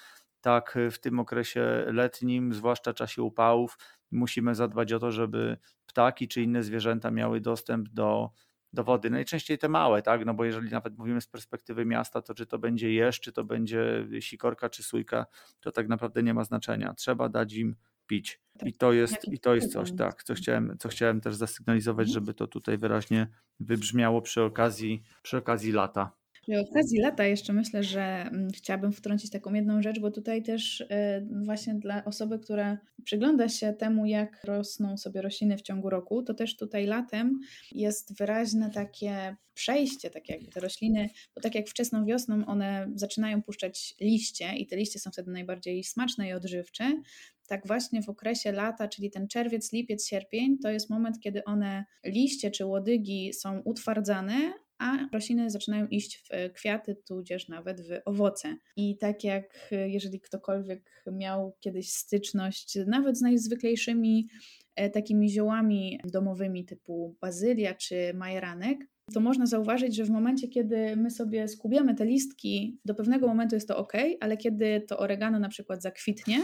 [0.43, 3.79] tak w tym okresie letnim, zwłaszcza w czasie upałów,
[4.11, 8.31] musimy zadbać o to, żeby ptaki czy inne zwierzęta miały dostęp do,
[8.73, 9.11] do wody.
[9.11, 10.27] Najczęściej te małe, tak?
[10.27, 13.45] No bo jeżeli nawet mówimy z perspektywy miasta, to czy to będzie jeż, czy to
[13.45, 15.27] będzie sikorka, czy sójka,
[15.61, 16.95] to tak naprawdę nie ma znaczenia.
[16.95, 17.77] Trzeba dać im
[18.07, 18.41] pić.
[18.65, 22.15] I to jest, i to jest coś, tak, co chciałem, co chciałem też zasygnalizować, mhm.
[22.15, 23.27] żeby to tutaj wyraźnie
[23.61, 26.22] wybrzmiało przy okazji, przy okazji lata.
[26.43, 30.85] Przy okazji lata jeszcze myślę, że mm, chciałabym wtrącić taką jedną rzecz, bo tutaj też
[30.91, 36.23] e, właśnie dla osoby, która przygląda się temu, jak rosną sobie rośliny w ciągu roku,
[36.23, 37.41] to też tutaj latem
[37.73, 43.43] jest wyraźne takie przejście, tak jakby te rośliny, bo tak jak wczesną wiosną one zaczynają
[43.43, 47.03] puszczać liście i te liście są wtedy najbardziej smaczne i odżywcze,
[47.47, 51.85] tak właśnie w okresie lata, czyli ten czerwiec, lipiec, sierpień, to jest moment, kiedy one
[52.05, 54.53] liście czy łodygi są utwardzane,
[54.83, 58.57] a rośliny zaczynają iść w kwiaty, tudzież nawet w owoce.
[58.77, 64.29] I tak jak jeżeli ktokolwiek miał kiedyś styczność nawet z najzwyklejszymi
[64.77, 68.79] e, takimi ziołami domowymi typu bazylia czy majeranek,
[69.15, 73.55] to można zauważyć, że w momencie, kiedy my sobie skubiamy te listki, do pewnego momentu
[73.57, 76.43] jest to ok, ale kiedy to oregano na przykład zakwitnie,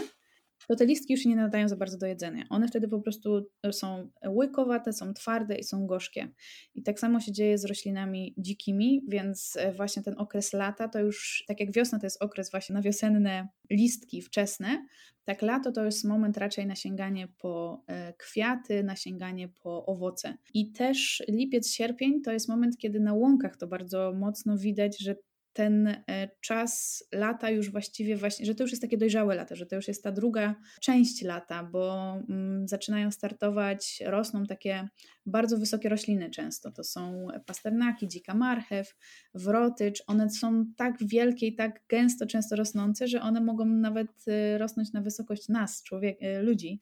[0.69, 2.45] to te listki już się nie nadają za bardzo do jedzenia.
[2.49, 6.27] One wtedy po prostu są łykowate, są twarde i są gorzkie.
[6.75, 10.99] I tak samo się dzieje z roślinami dzikimi, więc e, właśnie ten okres lata to
[10.99, 14.85] już, tak jak wiosna to jest okres właśnie na wiosenne listki wczesne,
[15.23, 20.37] tak lato to jest moment raczej na sięganie po e, kwiaty, na sięganie po owoce.
[20.53, 25.15] I też lipiec, sierpień to jest moment, kiedy na łąkach to bardzo mocno widać, że
[25.53, 29.65] ten e, czas lata już właściwie właśnie, że to już jest takie dojrzałe lata, że
[29.65, 34.87] to już jest ta druga część lata, bo mm, zaczynają startować, rosną takie
[35.25, 36.71] bardzo wysokie rośliny często.
[36.71, 38.95] To są pasternaki, dzika marchew,
[39.33, 40.03] wrotycz.
[40.07, 44.93] One są tak wielkie i tak gęsto często rosnące, że one mogą nawet e, rosnąć
[44.93, 46.79] na wysokość nas, człowiek, e, ludzi.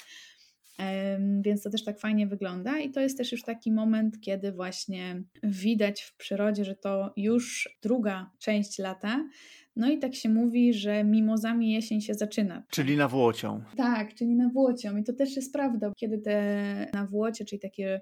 [1.41, 5.23] Więc to też tak fajnie wygląda, i to jest też już taki moment, kiedy właśnie
[5.43, 9.29] widać w przyrodzie, że to już druga część lata.
[9.75, 12.63] No i tak się mówi, że mimozami jesień się zaczyna.
[12.71, 13.63] Czyli na włocią.
[13.77, 14.97] Tak, czyli na włocią.
[14.97, 18.01] I to też jest prawda, kiedy te na włocie, czyli takie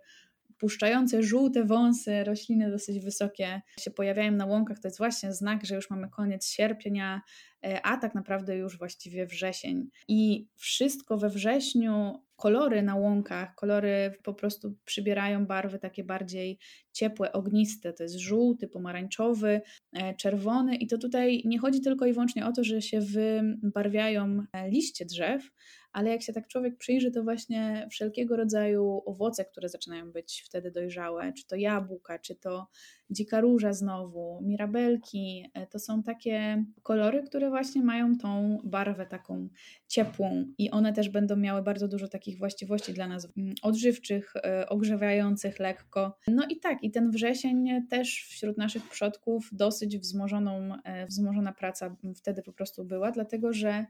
[0.57, 5.75] puszczające żółte wąsy, rośliny dosyć wysokie się pojawiają na łąkach, to jest właśnie znak, że
[5.75, 7.21] już mamy koniec sierpnia,
[7.65, 9.89] e, a tak naprawdę już właściwie wrzesień.
[10.07, 16.59] I wszystko we wrześniu, kolory na łąkach, kolory po prostu przybierają barwy takie bardziej
[16.91, 17.93] ciepłe, ogniste.
[17.93, 19.61] To jest żółty, pomarańczowy,
[19.93, 20.75] e, czerwony.
[20.75, 25.05] I to tutaj nie chodzi tylko i wyłącznie o to, że się wybarwiają e, liście
[25.05, 25.51] drzew,
[25.95, 30.71] ale jak się tak człowiek przyjrzy, to właśnie wszelkiego rodzaju owoce, które zaczynają być wtedy
[30.71, 32.67] dojrzałe, czy to jabłka, czy to
[33.09, 39.49] dzika róża znowu, mirabelki, e, to są takie kolory, które właśnie mają tą barwę taką
[39.87, 44.69] ciepłą i one też będą miały bardzo dużo takich właściwości dla nas mm, odżywczych, e,
[44.69, 46.17] ogrzewających lekko.
[46.27, 51.95] No i tak, i ten wrzesień też wśród naszych przodków dosyć wzmożoną, e, wzmożona praca
[52.15, 53.85] wtedy po prostu była, dlatego że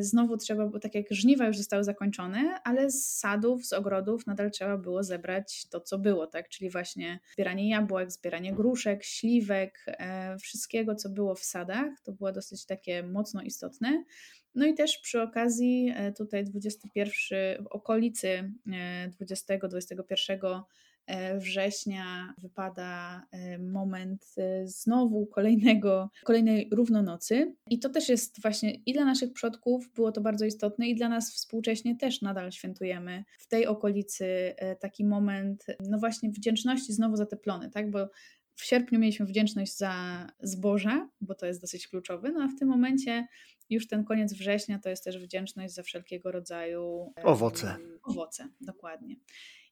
[0.00, 4.50] znowu trzeba, bo tak jak żniwa już zostały zakończone, ale z sadów, z ogrodów nadal
[4.50, 6.48] trzeba było zebrać to, co było, tak?
[6.48, 12.00] Czyli właśnie zbieranie jabłek, zbieranie gruszek, śliwek, e, wszystkiego, co było w sadach.
[12.04, 14.04] To było dosyć takie mocno istotne.
[14.54, 18.52] No i też przy okazji e, tutaj 21, w okolicy
[19.20, 20.62] 20-21 E,
[21.38, 27.54] września wypada e, moment e, znowu kolejnego, kolejnej równonocy.
[27.70, 31.08] I to też jest właśnie i dla naszych przodków było to bardzo istotne, i dla
[31.08, 37.26] nas współcześnie też nadal świętujemy w tej okolicy taki moment, no właśnie wdzięczności znowu za
[37.26, 37.90] te plony, tak?
[37.90, 38.08] Bo
[38.60, 42.68] w sierpniu mieliśmy wdzięczność za zboża, bo to jest dosyć kluczowe, no a w tym
[42.68, 43.26] momencie
[43.70, 47.76] już ten koniec września to jest też wdzięczność za wszelkiego rodzaju owoce.
[48.02, 49.16] Owoce, dokładnie.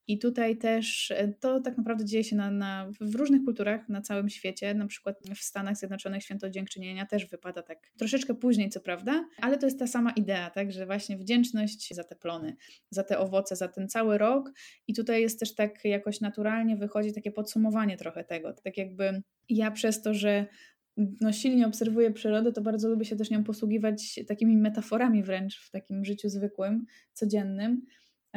[0.08, 4.00] I tutaj też e, to tak naprawdę dzieje się na, na, w różnych kulturach na
[4.00, 4.74] całym świecie.
[4.74, 9.58] Na przykład w Stanach Zjednoczonych święto dziękczynienia też wypada tak troszeczkę później, co prawda, ale
[9.58, 12.56] to jest ta sama idea, tak, że właśnie wdzięczność za te plony,
[12.90, 14.52] za te owoce, za ten cały rok.
[14.86, 18.52] I tutaj jest też tak jakoś naturalnie wychodzi takie podsumowanie trochę tego.
[18.52, 20.46] Tak jakby ja przez to, że
[21.20, 25.70] no, silnie obserwuję przyrodę, to bardzo lubię się też nią posługiwać takimi metaforami wręcz w
[25.70, 27.82] takim życiu zwykłym, codziennym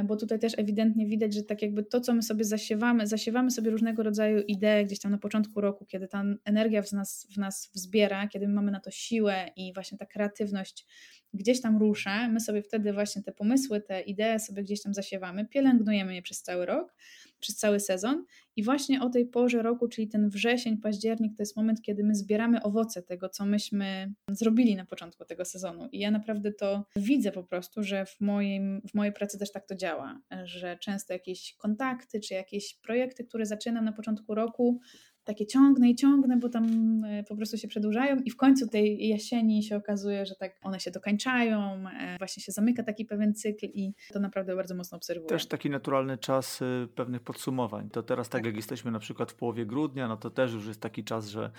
[0.03, 3.71] bo tutaj też ewidentnie widać, że tak jakby to, co my sobie zasiewamy, zasiewamy sobie
[3.71, 7.71] różnego rodzaju idee gdzieś tam na początku roku, kiedy ta energia w nas, w nas
[7.75, 10.85] wzbiera, kiedy my mamy na to siłę i właśnie ta kreatywność
[11.33, 15.47] gdzieś tam rusza, my sobie wtedy właśnie te pomysły, te idee sobie gdzieś tam zasiewamy,
[15.47, 16.93] pielęgnujemy je przez cały rok,
[17.41, 18.25] przez cały sezon
[18.55, 22.15] i właśnie o tej porze roku, czyli ten wrzesień, październik, to jest moment, kiedy my
[22.15, 25.89] zbieramy owoce tego, co myśmy zrobili na początku tego sezonu.
[25.91, 29.67] I ja naprawdę to widzę po prostu, że w, moim, w mojej pracy też tak
[29.67, 34.79] to działa, że często jakieś kontakty czy jakieś projekty, które zaczynam na początku roku,
[35.23, 36.65] takie ciągnę i ciągnę, bo tam
[37.05, 40.79] e, po prostu się przedłużają i w końcu tej jesieni się okazuje, że tak one
[40.79, 45.29] się dokańczają, e, właśnie się zamyka taki pewien cykl i to naprawdę bardzo mocno obserwuję.
[45.29, 47.89] Też taki naturalny czas y, pewnych podsumowań.
[47.89, 50.67] To teraz tak, tak jak jesteśmy na przykład w połowie grudnia, no to też już
[50.67, 51.51] jest taki czas, że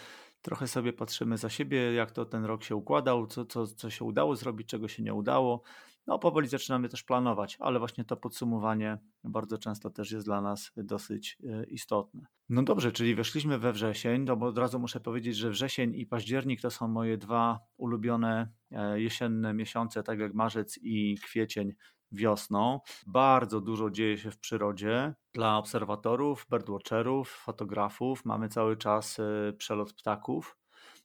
[0.43, 4.05] trochę sobie patrzymy za siebie, jak to ten rok się układał, co, co, co się
[4.05, 5.63] udało zrobić, czego się nie udało.
[6.07, 10.73] No, powoli zaczynamy też planować, ale właśnie to podsumowanie bardzo często też jest dla nas
[10.77, 12.27] dosyć e, istotne.
[12.49, 16.07] No dobrze, czyli weszliśmy we wrzesień, no bo od razu muszę powiedzieć, że wrzesień i
[16.07, 21.73] październik to są moje dwa ulubione e, jesienne miesiące, tak jak marzec i kwiecień
[22.13, 22.81] wiosną.
[23.07, 28.25] Bardzo dużo dzieje się w przyrodzie dla obserwatorów, birdwatcherów, fotografów.
[28.25, 30.57] Mamy cały czas e, przelot ptaków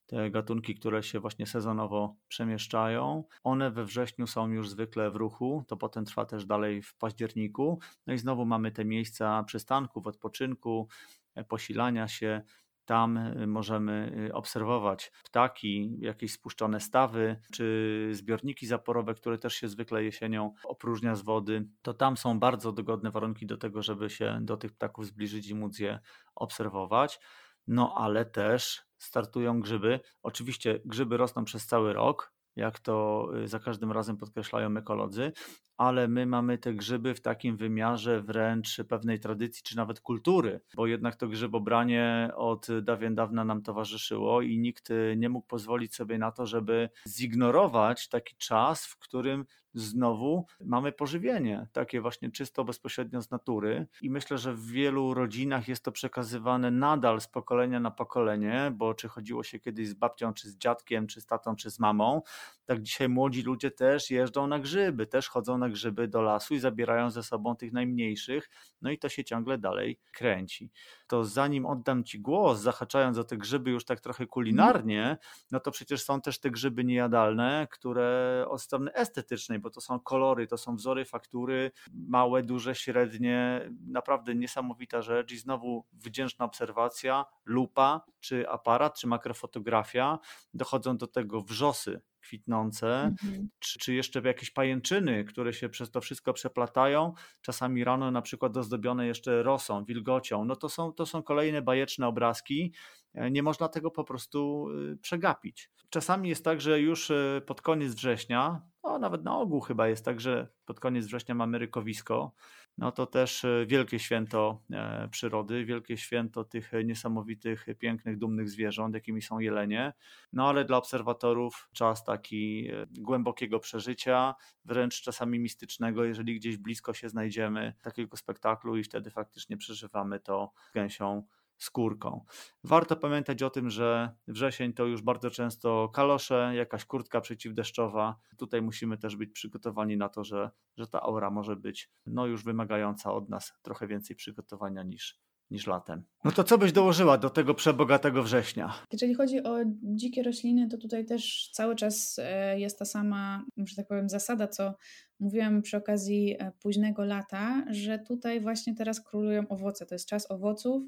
[0.08, 3.24] te gatunki, które się właśnie sezonowo przemieszczają.
[3.44, 7.80] One we wrześniu są już zwykle w ruchu, to potem trwa też dalej w październiku.
[8.08, 10.88] No i znowu mamy te miejsca przystanków, odpoczynku,
[11.36, 12.42] e, posilania się.
[12.86, 19.68] Tam e, możemy e, obserwować ptaki, jakieś spuszczone stawy, czy zbiorniki zaporowe, które też się
[19.68, 21.68] zwykle jesienią opróżnia z wody.
[21.82, 25.56] To tam są bardzo dogodne warunki do tego, żeby się do tych ptaków zbliżyć i
[25.56, 26.00] móc je
[26.36, 27.20] obserwować.
[27.68, 30.00] No ale też startują grzyby.
[30.24, 35.32] Oczywiście grzyby rosną przez cały rok, jak to y, za każdym razem podkreślają ekolodzy,
[35.78, 40.88] ale my mamy te grzyby w takim wymiarze wręcz pewnej tradycji, czy nawet kultury, bo
[40.88, 46.18] jednak to grzybobranie od dawien dawna nam towarzyszyło i nikt y, nie mógł pozwolić sobie
[46.18, 53.22] na to, żeby zignorować taki czas, w którym znowu mamy pożywienie, takie właśnie czysto bezpośrednio
[53.22, 53.88] z natury.
[54.02, 58.94] I myślę, że w wielu rodzinach jest to przekazywane nadal z pokolenia na pokolenie, bo
[58.94, 62.22] czy chodziło się kiedyś z babcią, czy z dziadkiem, czy z tatą, czy z mamą,
[62.66, 66.60] tak dzisiaj młodzi ludzie też jeżdżą na grzyby, też chodzą na grzyby do lasu i
[66.60, 68.50] zabierają ze sobą tych najmniejszych,
[68.82, 70.72] no i to się ciągle dalej kręci.
[71.08, 75.18] To zanim oddam Ci głos, zahaczając o te grzyby już tak trochę kulinarnie,
[75.52, 80.00] no to przecież są też te grzyby niejadalne, które od strony estetycznej, bo to są
[80.00, 87.26] kolory, to są wzory faktury, małe, duże, średnie, naprawdę niesamowita rzecz i znowu wdzięczna obserwacja,
[87.46, 90.20] lupa, czy aparat, czy makrofotografia,
[90.54, 93.50] dochodzą do tego wrzosy kwitnące, mhm.
[93.60, 98.58] czy, czy jeszcze jakieś pajęczyny, które się przez to wszystko przeplatają, czasami rano na przykład
[98.58, 102.74] ozdobione jeszcze rosą, wilgocią, no to są, to są kolejne bajeczne obrazki,
[103.14, 105.72] e, nie można tego po prostu y, przegapić.
[105.90, 110.06] Czasami jest tak, że już e, pod koniec września, no nawet na ogół chyba jest
[110.06, 112.32] tak, że pod koniec września mamy rykowisko,
[112.78, 118.96] no to też e, wielkie święto e, przyrody, wielkie święto tych niesamowitych, pięknych, dumnych zwierząt,
[118.96, 119.94] jakimi są jelenie.
[120.34, 126.94] No ale dla obserwatorów czas taki e, głębokiego przeżycia, wręcz czasami mistycznego, jeżeli gdzieś blisko
[126.94, 131.24] się znajdziemy takiego spektaklu i wtedy faktycznie przeżywamy to gęsią
[131.58, 132.26] skórką.
[132.64, 138.20] Warto pamiętać o tym, że wrzesień to już bardzo często kalosze, jakaś kurtka przeciwdeszczowa.
[138.38, 142.44] Tutaj musimy też być przygotowani na to, że, że ta aura może być no już
[142.44, 145.20] wymagająca od nas trochę więcej przygotowania niż,
[145.52, 146.04] niż latem.
[146.24, 148.74] No to co byś dołożyła do tego przebogatego września?
[148.92, 153.76] Jeżeli chodzi o dzikie rośliny, to tutaj też cały czas e, jest ta sama, że
[153.76, 154.74] tak powiem, zasada, co
[155.20, 159.86] mówiłam przy okazji e, późnego lata, że tutaj właśnie teraz królują owoce.
[159.86, 160.84] To jest czas owoców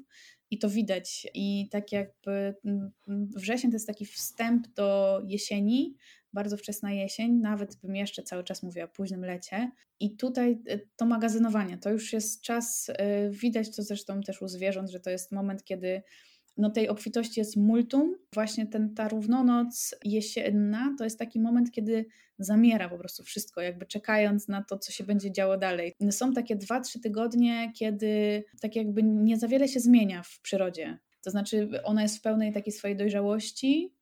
[0.50, 1.26] i to widać.
[1.34, 2.90] I tak jakby mm,
[3.36, 5.96] wrzesień to jest taki wstęp do jesieni,
[6.32, 9.70] bardzo wczesna jesień, nawet bym jeszcze cały czas mówiła o późnym lecie.
[10.00, 14.48] I tutaj e, to magazynowanie, to już jest czas, e, widać to zresztą też u
[14.48, 16.02] zwierząt, że to jest moment, kiedy
[16.56, 18.16] no tej obfitości jest multum.
[18.34, 22.06] Właśnie ten, ta równonoc jesienna to jest taki moment, kiedy
[22.38, 25.94] zamiera po prostu wszystko, jakby czekając na to, co się będzie działo dalej.
[26.10, 30.98] Są takie dwa, trzy tygodnie, kiedy tak jakby nie za wiele się zmienia w przyrodzie.
[31.22, 33.92] To znaczy, ona jest w pełnej takiej swojej dojrzałości,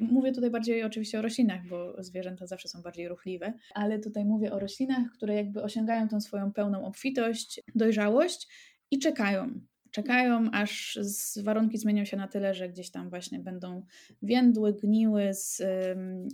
[0.00, 4.52] Mówię tutaj bardziej oczywiście o roślinach, bo zwierzęta zawsze są bardziej ruchliwe, ale tutaj mówię
[4.52, 8.48] o roślinach, które jakby osiągają tą swoją pełną obfitość, dojrzałość
[8.90, 9.60] i czekają
[9.90, 10.98] czekają, aż
[11.42, 13.86] warunki zmienią się na tyle, że gdzieś tam właśnie będą
[14.22, 15.62] więdły, gniły, z,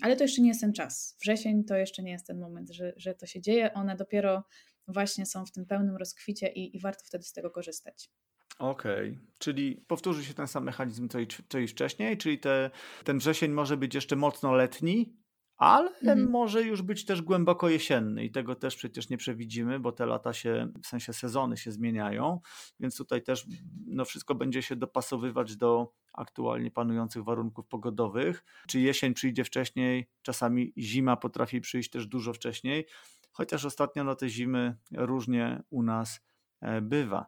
[0.01, 1.17] ale to jeszcze nie jest ten czas.
[1.21, 3.75] Wrzesień to jeszcze nie jest ten moment, że, że to się dzieje.
[3.75, 4.45] One dopiero
[4.89, 8.11] właśnie są w tym pełnym rozkwicie i, i warto wtedy z tego korzystać.
[8.59, 9.27] Okej, okay.
[9.39, 12.71] czyli powtórzy się ten sam mechanizm co i, co i wcześniej, czyli te,
[13.05, 15.17] ten wrzesień może być jeszcze mocno letni,
[15.57, 16.31] ale mhm.
[16.31, 20.33] może już być też głęboko jesienny i tego też przecież nie przewidzimy, bo te lata
[20.33, 22.41] się, w sensie sezony się zmieniają,
[22.81, 23.47] więc tutaj też
[23.87, 28.45] no, wszystko będzie się dopasowywać do aktualnie panujących warunków pogodowych.
[28.69, 32.87] Czy jesień przyjdzie wcześniej, czasami zima potrafi przyjść też dużo wcześniej,
[33.33, 36.21] chociaż ostatnio na te zimy różnie u nas
[36.61, 37.27] e, bywa.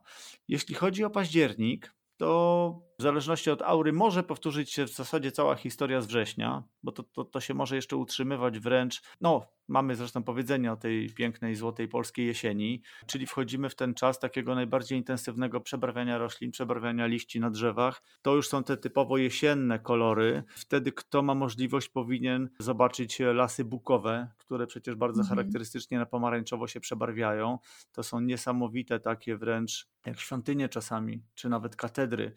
[0.49, 5.54] Jeśli chodzi o październik, to w zależności od aury może powtórzyć się w zasadzie cała
[5.54, 10.22] historia z września, bo to, to, to się może jeszcze utrzymywać wręcz, no mamy zresztą
[10.22, 15.61] powiedzenie o tej pięknej, złotej polskiej jesieni, czyli wchodzimy w ten czas takiego najbardziej intensywnego
[15.61, 18.02] przebarwiania roślin, przebarwiania liści na drzewach.
[18.22, 20.44] To już są te typowo jesienne kolory.
[20.48, 25.37] Wtedy kto ma możliwość powinien zobaczyć lasy bukowe, które przecież bardzo mhm.
[25.37, 27.59] charakterystycznie na pomarańczowo się przebarwiają.
[27.92, 32.34] To są niesamowite takie wręcz jak świątynie czasami, czy nawet katedry,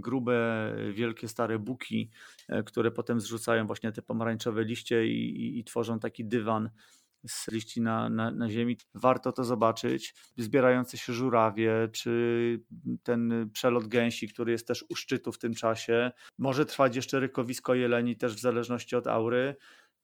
[0.00, 2.10] grube, wielkie, stare buki,
[2.48, 6.70] e, które potem zrzucają właśnie te pomarańczowe liście i, i, i tworzą taki dywan
[7.26, 8.76] z liści na, na, na, ziemi.
[8.94, 10.14] Warto to zobaczyć.
[10.36, 12.60] Zbierające się żurawie, czy
[13.02, 16.12] ten przelot gęsi, który jest też u szczytu w tym czasie.
[16.38, 19.56] Może trwać jeszcze rykowisko jeleni, też w zależności od aury.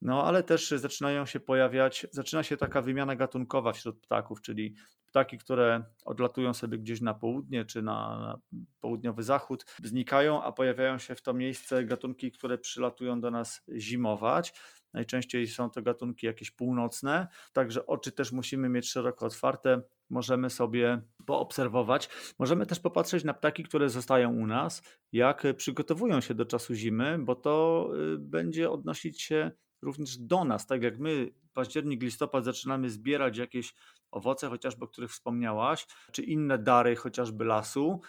[0.02, 4.74] No, ale też zaczynają się pojawiać, zaczyna się taka wymiana gatunkowa wśród ptaków, czyli
[5.06, 8.38] ptaki, które odlatują sobie gdzieś na południe czy na, na
[8.80, 14.54] południowy zachód, znikają, a pojawiają się w to miejsce gatunki, które przylatują do nas zimować.
[14.94, 19.82] Najczęściej są to gatunki jakieś północne, także oczy też musimy mieć szeroko otwarte.
[20.10, 22.08] Możemy sobie poobserwować.
[22.38, 24.82] Możemy też popatrzeć na ptaki, które zostają u nas,
[25.12, 29.50] jak przygotowują się do czasu zimy, bo to y, będzie odnosić się
[29.82, 30.66] również do nas.
[30.66, 33.74] Tak jak my październik, listopad zaczynamy zbierać jakieś
[34.10, 38.00] owoce, chociażby o których wspomniałaś, czy inne dary, chociażby lasu,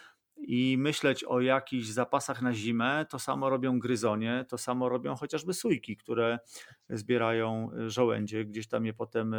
[0.42, 5.54] i myśleć o jakichś zapasach na zimę, to samo robią gryzonie, to samo robią chociażby
[5.54, 6.38] sójki, które
[6.88, 9.38] zbierają żołędzie, gdzieś tam je potem e,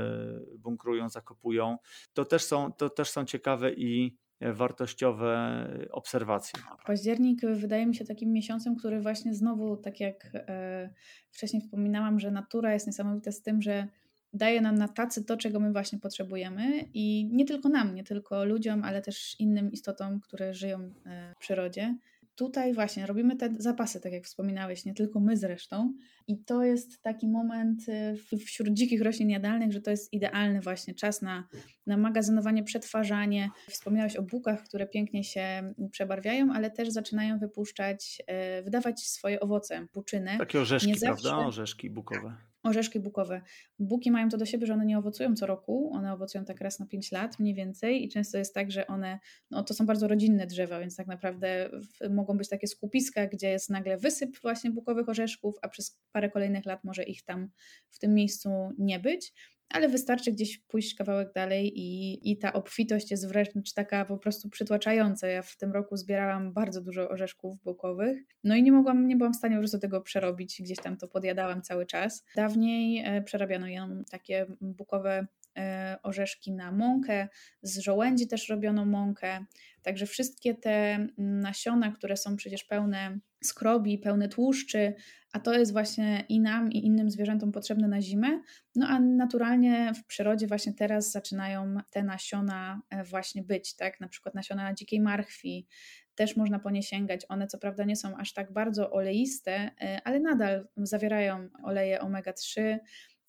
[0.58, 1.78] bunkrują, zakopują.
[2.14, 6.60] To też są, to też są ciekawe i wartościowe obserwacje.
[6.86, 10.90] Październik wydaje mi się takim miesiącem, który właśnie znowu, tak jak e,
[11.32, 13.88] wcześniej wspominałam, że natura jest niesamowita z tym, że
[14.34, 18.46] daje nam na tacy to, czego my właśnie potrzebujemy i nie tylko nam, nie tylko
[18.46, 21.98] ludziom, ale też innym istotom, które żyją e, w przyrodzie.
[22.36, 25.94] Tutaj właśnie robimy te zapasy, tak jak wspominałeś, nie tylko my zresztą.
[26.32, 30.96] I to jest taki moment e, wśród dzikich roślin jadalnych, że to jest idealny właśnie
[30.96, 31.48] czas na,
[31.88, 33.50] na magazynowanie, przetwarzanie.
[33.70, 39.88] Wspomniałeś o bukach, które pięknie się przebarwiają, ale też zaczynają wypuszczać, e, wydawać swoje owoce,
[39.92, 40.38] puczyny.
[40.38, 41.38] Takie orzeszki, prawda?
[41.38, 43.42] Orzeszki bukowe orzeszki bukowe.
[43.80, 46.80] Buki mają to do siebie, że one nie owocują co roku, one owocują tak raz
[46.80, 49.20] na 5 lat mniej więcej i często jest tak, że one,
[49.52, 51.70] no to są bardzo rodzinne drzewa, więc tak naprawdę
[52.10, 56.66] mogą być takie skupiska, gdzie jest nagle wysyp właśnie bukowych orzeszków, a przez parę kolejnych
[56.66, 57.50] lat może ich tam
[57.90, 59.34] w tym miejscu nie być
[59.72, 64.50] ale wystarczy gdzieś pójść kawałek dalej i, i ta obfitość jest wręcz taka po prostu
[64.50, 65.28] przytłaczająca.
[65.28, 69.34] Ja w tym roku zbierałam bardzo dużo orzeszków bukowych, no i nie mogłam, nie byłam
[69.34, 72.26] w stanie po prostu tego przerobić, gdzieś tam to podjadałam cały czas.
[72.36, 77.28] Dawniej e, przerabiano ją takie bukowe e, orzeszki na mąkę,
[77.62, 79.46] z żołędzi też robiono mąkę,
[79.82, 84.94] także wszystkie te nasiona, które są przecież pełne skrobi, pełne tłuszczy,
[85.34, 88.42] a to jest właśnie i nam, i innym zwierzętom potrzebne na zimę.
[88.76, 94.00] No a naturalnie w przyrodzie właśnie teraz zaczynają te nasiona e, właśnie być, tak?
[94.00, 95.68] Na przykład nasiona dzikiej marchwi,
[96.16, 97.22] też można po nie sięgać.
[97.30, 102.78] One co prawda nie są aż tak bardzo oleiste, e, ale nadal zawierają oleje omega-3,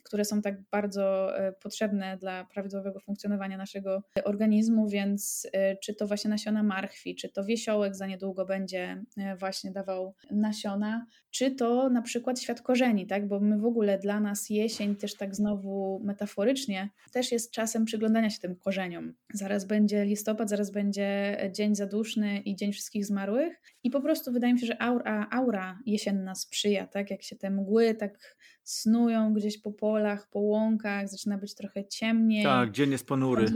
[0.02, 6.06] które są tak bardzo e, potrzebne dla prawidłowego funkcjonowania naszego organizmu, więc e, czy to
[6.06, 11.88] właśnie nasiona marchwi, czy to wiesiołek za niedługo będzie e, właśnie dawał nasiona, czy to
[11.88, 13.28] na przykład świat korzeni, tak?
[13.28, 18.30] bo my w ogóle dla nas jesień też tak znowu metaforycznie też jest czasem przyglądania
[18.30, 19.14] się tym korzeniom.
[19.34, 24.52] Zaraz będzie listopad, zaraz będzie dzień zaduszny i dzień wszystkich zmarłych i po prostu wydaje
[24.52, 29.60] mi się, że aura, aura jesienna sprzyja, tak jak się te mgły tak snują gdzieś
[29.60, 32.44] po polach, po łąkach, zaczyna być trochę ciemniej.
[32.44, 33.46] Tak, dzień jest ponury.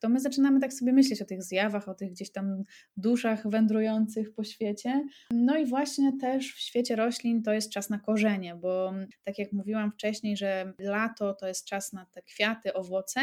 [0.00, 2.62] To my zaczynamy tak sobie myśleć o tych zjawach, o tych gdzieś tam
[2.96, 5.04] duszach wędrujących po świecie.
[5.30, 8.92] No i właśnie też w świecie roślin to jest czas na korzenie, bo
[9.24, 13.20] tak jak mówiłam wcześniej, że lato to jest czas na te kwiaty, owoce,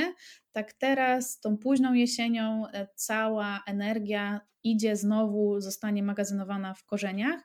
[0.51, 7.41] tak teraz tą późną jesienią e, cała energia idzie znowu, zostanie magazynowana w korzeniach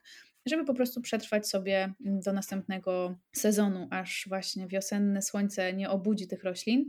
[0.46, 6.28] żeby po prostu przetrwać sobie mm, do następnego sezonu, aż właśnie wiosenne słońce nie obudzi
[6.28, 6.84] tych roślin.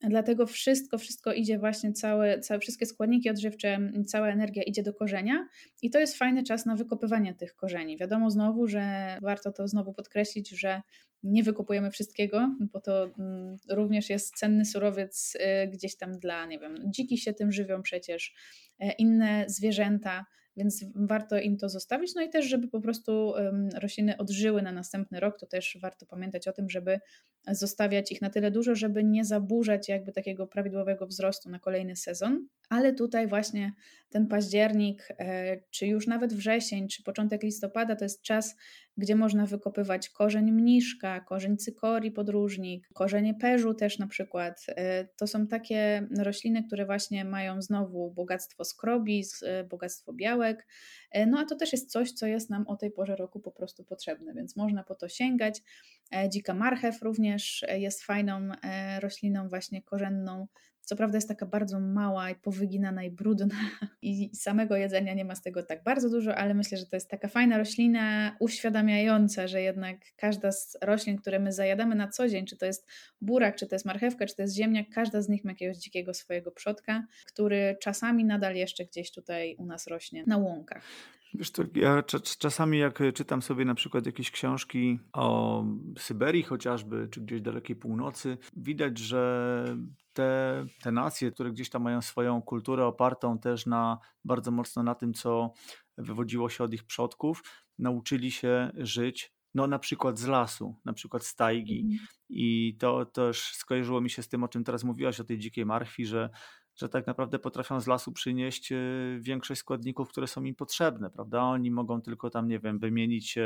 [0.00, 5.48] Dlatego wszystko, wszystko idzie właśnie, całe, całe, wszystkie składniki odżywcze, cała energia idzie do korzenia
[5.82, 7.96] i to jest fajny czas na wykopywanie tych korzeni.
[7.98, 10.82] Wiadomo znowu, że warto to znowu podkreślić, że
[11.22, 16.58] nie wykopujemy wszystkiego, bo to mm, również jest cenny surowiec y, gdzieś tam dla, nie
[16.58, 18.34] wiem, dziki się tym żywią przecież,
[18.80, 20.26] e, inne zwierzęta,
[20.56, 22.14] więc warto im to zostawić.
[22.14, 23.32] No i też, żeby po prostu
[23.82, 27.00] rośliny odżyły na następny rok, to też warto pamiętać o tym, żeby
[27.50, 32.48] zostawiać ich na tyle dużo, żeby nie zaburzać jakby takiego prawidłowego wzrostu na kolejny sezon.
[32.68, 33.72] Ale tutaj właśnie
[34.08, 38.56] ten październik, e, czy już nawet wrzesień, czy początek listopada to jest czas,
[38.96, 44.66] gdzie można wykopywać korzeń mniszka, korzeń cykorii podróżnik, korzenie perzu też na przykład.
[44.68, 50.66] E, to są takie rośliny, które właśnie mają znowu bogactwo skrobi, e, bogactwo białek.
[51.26, 53.84] No a to też jest coś, co jest nam o tej porze roku po prostu
[53.84, 55.62] potrzebne, więc można po to sięgać.
[56.28, 58.48] Dzika marchew również jest fajną
[59.00, 60.46] rośliną właśnie korzenną
[60.86, 63.54] co prawda jest taka bardzo mała i powyginana i brudna
[64.02, 67.10] i samego jedzenia nie ma z tego tak bardzo dużo, ale myślę, że to jest
[67.10, 72.46] taka fajna roślina uświadamiająca, że jednak każda z roślin, które my zajadamy na co dzień,
[72.46, 72.86] czy to jest
[73.20, 76.14] burak, czy to jest marchewka, czy to jest ziemniak, każda z nich ma jakiegoś dzikiego
[76.14, 80.82] swojego przodka, który czasami nadal jeszcze gdzieś tutaj u nas rośnie na łąkach.
[81.34, 82.02] Wiesz, to ja
[82.38, 85.64] czasami jak czytam sobie na przykład jakieś książki o
[85.98, 89.76] Syberii chociażby, czy gdzieś dalekiej północy, widać, że
[90.12, 94.94] te, te nacje, które gdzieś tam mają swoją kulturę opartą też na bardzo mocno na
[94.94, 95.52] tym, co
[95.98, 97.42] wywodziło się od ich przodków,
[97.78, 101.80] nauczyli się żyć no na przykład z lasu, na przykład z tajgi.
[101.80, 101.98] Mm.
[102.28, 105.66] I to też skojarzyło mi się z tym, o czym teraz mówiłaś, o tej dzikiej
[105.66, 106.30] marchwi, że
[106.76, 108.76] że tak naprawdę potrafią z lasu przynieść e,
[109.20, 111.42] większość składników, które są im potrzebne, prawda?
[111.42, 113.38] Oni mogą tylko tam, nie wiem, wymienić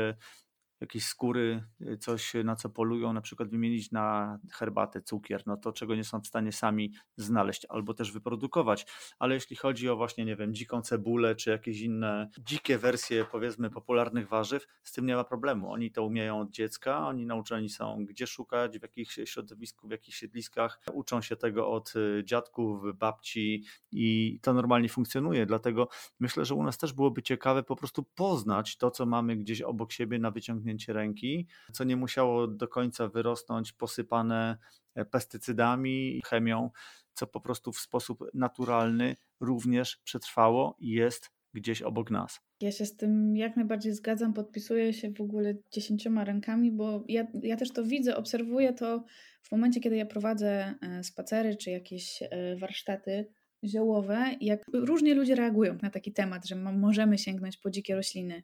[0.81, 5.73] jakieś skóry, y, coś na co polują, na przykład wymienić na herbatę, cukier, no to
[5.73, 8.85] czego nie są w stanie sami znaleźć albo też wyprodukować.
[9.19, 13.69] Ale jeśli chodzi o właśnie, nie wiem, dziką cebulę czy jakieś inne dzikie wersje powiedzmy
[13.69, 15.71] popularnych warzyw, z tym nie ma problemu.
[15.71, 20.15] Oni to umieją od dziecka, oni nauczeni są gdzie szukać, w jakich środowisku, w jakich
[20.15, 25.45] siedliskach, uczą się tego od y, dziadków, babci i to normalnie funkcjonuje.
[25.45, 25.87] Dlatego
[26.19, 29.91] myślę, że u nas też byłoby ciekawe po prostu poznać to, co mamy gdzieś obok
[29.91, 34.57] siebie na wyciągnięcie ręki, co nie musiało do końca wyrosnąć posypane
[34.95, 36.69] e, pestycydami, chemią,
[37.13, 42.39] co po prostu w sposób naturalny również przetrwało i jest gdzieś obok nas.
[42.61, 47.27] Ja się z tym jak najbardziej zgadzam, podpisuję się w ogóle dziesięcioma rękami, bo ja,
[47.43, 49.03] ja też to widzę, obserwuję to
[49.43, 53.27] w momencie, kiedy ja prowadzę e, spacery czy jakieś e, warsztaty
[53.63, 58.43] ziołowe, jak różnie ludzie reagują na taki temat, że możemy sięgnąć po dzikie rośliny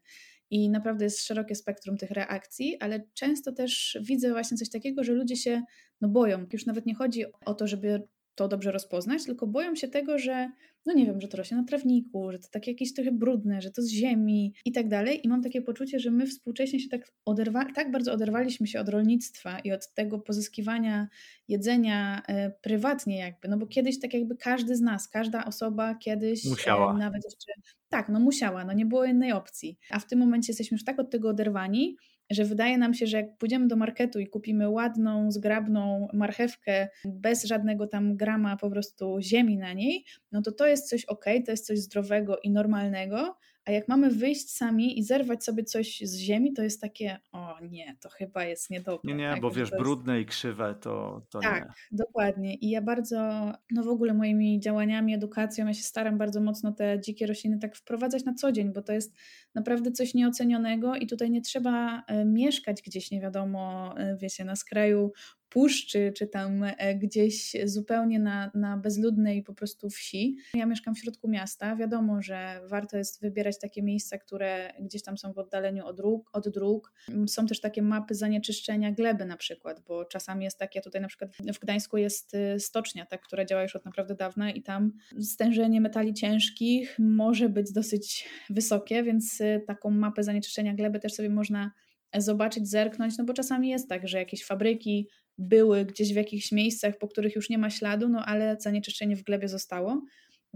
[0.50, 5.14] i naprawdę jest szerokie spektrum tych reakcji, ale często też widzę właśnie coś takiego, że
[5.14, 5.62] ludzie się
[6.02, 6.46] no boją.
[6.54, 10.52] Już nawet nie chodzi o to, żeby to dobrze rozpoznać, tylko boją się tego, że
[10.86, 13.72] no nie wiem, że to rośnie na trawniku, że to takie jakieś trochę brudne, że
[13.72, 15.26] to z ziemi i tak dalej.
[15.26, 18.90] I mam takie poczucie, że my współcześnie się tak oderwa- tak bardzo oderwaliśmy się od
[18.90, 21.08] rolnictwa i od tego pozyskiwania
[21.48, 26.46] jedzenia e, prywatnie jakby, no bo kiedyś tak jakby każdy z nas, każda osoba kiedyś
[26.46, 26.96] e, musiała.
[26.96, 27.52] E, nawet jeszcze
[27.90, 29.78] tak, no musiała, no nie było innej opcji.
[29.90, 31.98] A w tym momencie jesteśmy już tak od tego oderwani,
[32.30, 37.44] że wydaje nam się, że jak pójdziemy do marketu i kupimy ładną, zgrabną marchewkę bez
[37.44, 41.52] żadnego tam grama po prostu ziemi na niej, no to to jest coś ok, to
[41.52, 43.38] jest coś zdrowego i normalnego,
[43.68, 47.56] a jak mamy wyjść sami i zerwać sobie coś z ziemi, to jest takie, o
[47.62, 49.14] nie, to chyba jest niedobre.
[49.14, 49.42] Nie, nie, tak?
[49.42, 49.84] bo wiesz, jest...
[49.84, 51.74] brudne i krzywe to, to tak, nie.
[51.92, 52.56] dokładnie.
[52.56, 57.00] I ja bardzo, no w ogóle moimi działaniami, edukacją, ja się staram bardzo mocno te
[57.02, 59.16] dzikie rośliny tak wprowadzać na co dzień, bo to jest
[59.56, 64.56] naprawdę coś nieocenionego i tutaj nie trzeba e, mieszkać gdzieś, nie wiadomo, e, wiecie, na
[64.56, 65.12] skraju
[65.50, 70.38] puszczy, czy tam e, gdzieś zupełnie na, na bezludnej po prostu wsi.
[70.54, 71.76] Ja mieszkam w środku miasta.
[71.76, 76.30] Wiadomo, że warto jest wybierać takie miejsca, które gdzieś tam są w oddaleniu od dróg,
[76.34, 76.94] od dróg.
[77.28, 81.08] Są też takie mapy zanieczyszczenia gleby na przykład, bo czasami jest tak, ja tutaj na
[81.08, 84.92] przykład w Gdańsku jest y, stocznia, tak, która działa już od naprawdę dawna i tam
[85.22, 91.30] stężenie metali ciężkich może być dosyć wysokie, więc y, taką mapę zanieczyszczenia gleby też sobie
[91.30, 91.72] można
[92.18, 96.98] zobaczyć, zerknąć, no bo czasami jest tak, że jakieś fabryki były gdzieś w jakichś miejscach,
[96.98, 100.02] po których już nie ma śladu, no ale zanieczyszczenie w glebie zostało.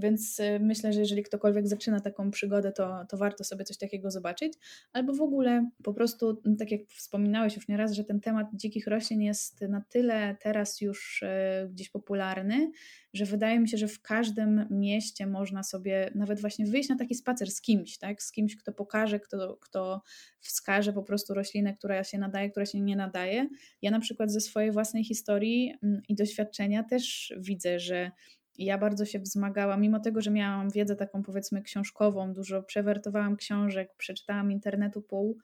[0.02, 4.12] Więc y, myślę, że jeżeli ktokolwiek zaczyna taką przygodę, to, to warto sobie coś takiego
[4.12, 4.54] zobaczyć.
[4.94, 8.88] Albo w ogóle po prostu, no, tak jak wspominałeś już nieraz, że ten temat dzikich
[8.88, 11.28] roślin jest na tyle teraz już y,
[11.72, 12.72] gdzieś popularny,
[13.14, 17.16] że wydaje mi się, że w każdym mieście można sobie nawet właśnie wyjść na taki
[17.16, 18.24] spacer z kimś, tak?
[18.24, 20.02] Z kimś, kto pokaże, kto, kto
[20.40, 23.48] wskaże po prostu roślinę, która się nadaje, która się nie nadaje.
[23.82, 28.12] Ja na przykład ze swojej własnej historii mm, i doświadczenia też widzę, że
[28.66, 33.90] ja bardzo się wzmagałam, mimo tego, że miałam wiedzę taką powiedzmy książkową, dużo przewertowałam książek,
[33.98, 35.38] przeczytałam internetu pół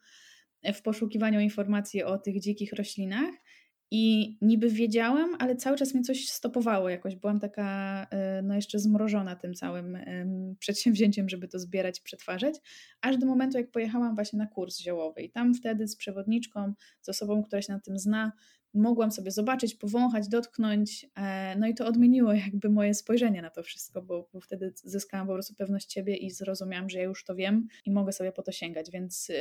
[0.74, 3.34] w poszukiwaniu informacji o tych dzikich roślinach.
[3.90, 7.16] I niby wiedziałam, ale cały czas mnie coś stopowało jakoś.
[7.16, 9.98] Byłam taka e, no jeszcze zmrożona tym całym
[10.58, 12.54] przedsięwzięciem, żeby to zbierać, przetwarzać,
[13.00, 15.22] aż do momentu, jak pojechałam właśnie na kurs ziołowy.
[15.22, 18.32] I tam wtedy z przewodniczką, z osobą, która się na tym zna,
[18.74, 23.62] mogłam sobie zobaczyć, powąchać, dotknąć, e, no i to odmieniło jakby moje spojrzenie na to
[23.62, 27.34] wszystko, bo, bo wtedy zyskałam po prostu pewność siebie i zrozumiałam, że ja już to
[27.34, 29.32] wiem i mogę sobie po to sięgać, więc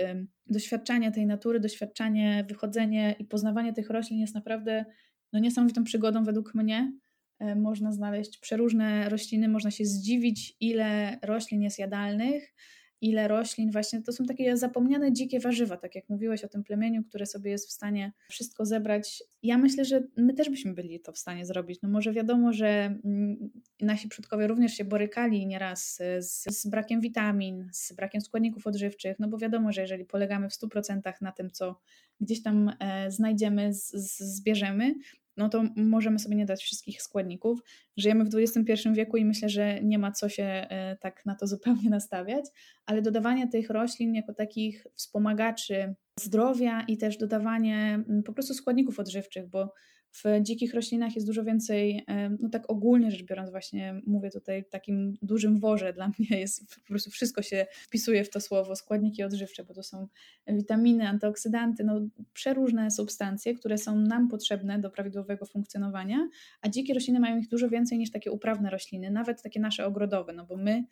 [0.47, 4.85] doświadczanie tej natury, doświadczanie, wychodzenie i poznawanie tych roślin jest naprawdę
[5.33, 6.93] no, niesamowitą przygodą według mnie.
[7.39, 12.53] E, można znaleźć przeróżne rośliny, można się zdziwić, ile roślin jest jadalnych,
[13.01, 17.03] ile roślin właśnie, to są takie zapomniane dzikie warzywa, tak jak mówiłeś o tym plemieniu,
[17.03, 19.23] które sobie jest w stanie wszystko zebrać.
[19.43, 21.81] Ja myślę, że my też byśmy byli to w stanie zrobić.
[21.81, 22.67] No może wiadomo, że
[23.05, 23.49] mm,
[23.81, 29.27] nasi przodkowie również się borykali nieraz z, z brakiem witamin, z brakiem składników odżywczych, no
[29.27, 31.79] bo wiadomo, że jeżeli polegamy w 100% na tym, co
[32.21, 34.93] gdzieś tam e, znajdziemy, z, z, zbierzemy,
[35.37, 37.59] no to możemy sobie nie dać wszystkich składników.
[37.97, 41.47] Żyjemy w XXI wieku i myślę, że nie ma co się e, tak na to
[41.57, 42.45] zupełnie nastawiać,
[42.85, 49.47] ale dodawanie tych roślin jako takich wspomagaczy zdrowia i też dodawanie po prostu składników odżywczych,
[49.49, 49.73] bo
[50.17, 52.05] w dzikich roślinach jest dużo więcej,
[52.39, 56.75] no tak ogólnie rzecz biorąc, właśnie mówię tutaj w takim dużym worze, dla mnie jest
[56.75, 60.07] po prostu wszystko się wpisuje w to słowo, składniki odżywcze, bo to są
[60.47, 62.01] witaminy, antyoksydanty, no
[62.33, 66.29] przeróżne substancje, które są nam potrzebne do prawidłowego funkcjonowania,
[66.61, 70.33] a dzikie rośliny mają ich dużo więcej niż takie uprawne rośliny, nawet takie nasze ogrodowe,
[70.33, 70.83] no bo my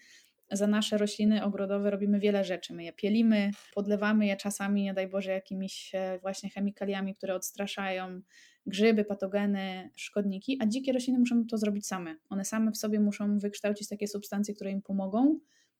[0.52, 2.74] za nasze rośliny ogrodowe robimy wiele rzeczy.
[2.74, 8.22] My je pielimy, podlewamy je czasami, nie daj Boże, jakimiś e, właśnie chemikaliami, które odstraszają
[8.68, 12.16] grzyby, patogeny, szkodniki, a dzikie rośliny muszą to zrobić same.
[12.30, 15.40] One same w sobie muszą wykształcić takie substancje, które im pomogą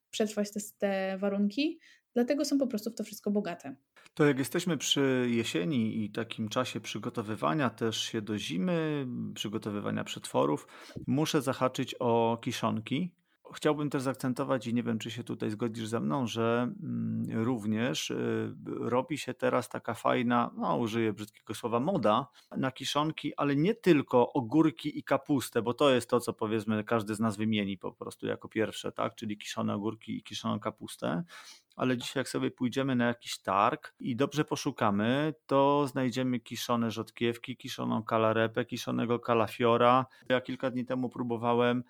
[0.10, 1.80] przetrwać te, te warunki,
[2.14, 3.76] dlatego są po prostu w to wszystko bogate.
[4.14, 10.68] To jak jesteśmy przy jesieni i takim czasie przygotowywania też się do zimy, przygotowywania przetworów,
[11.08, 13.12] muszę zahaczyć o kiszonki,
[13.54, 18.10] Chciałbym też zaakcentować, i nie wiem, czy się tutaj zgodzisz ze mną, że mm, również
[18.12, 22.28] y, robi się teraz taka fajna, no użyję brzydkiego słowa, moda
[22.58, 27.16] na kiszonki, ale nie tylko ogórki i kapustę, bo to jest to, co powiedzmy każdy
[27.16, 29.16] z nas wymieni po prostu jako pierwsze, tak?
[29.16, 31.24] Czyli kiszone ogórki i kiszoną kapustę.
[31.76, 37.58] Ale dzisiaj, jak sobie pójdziemy na jakiś targ i dobrze poszukamy, to znajdziemy kiszone rzodkiewki,
[37.58, 40.06] kiszoną kalarepę, kiszonego kalafiora.
[40.30, 41.84] Ja kilka dni temu próbowałem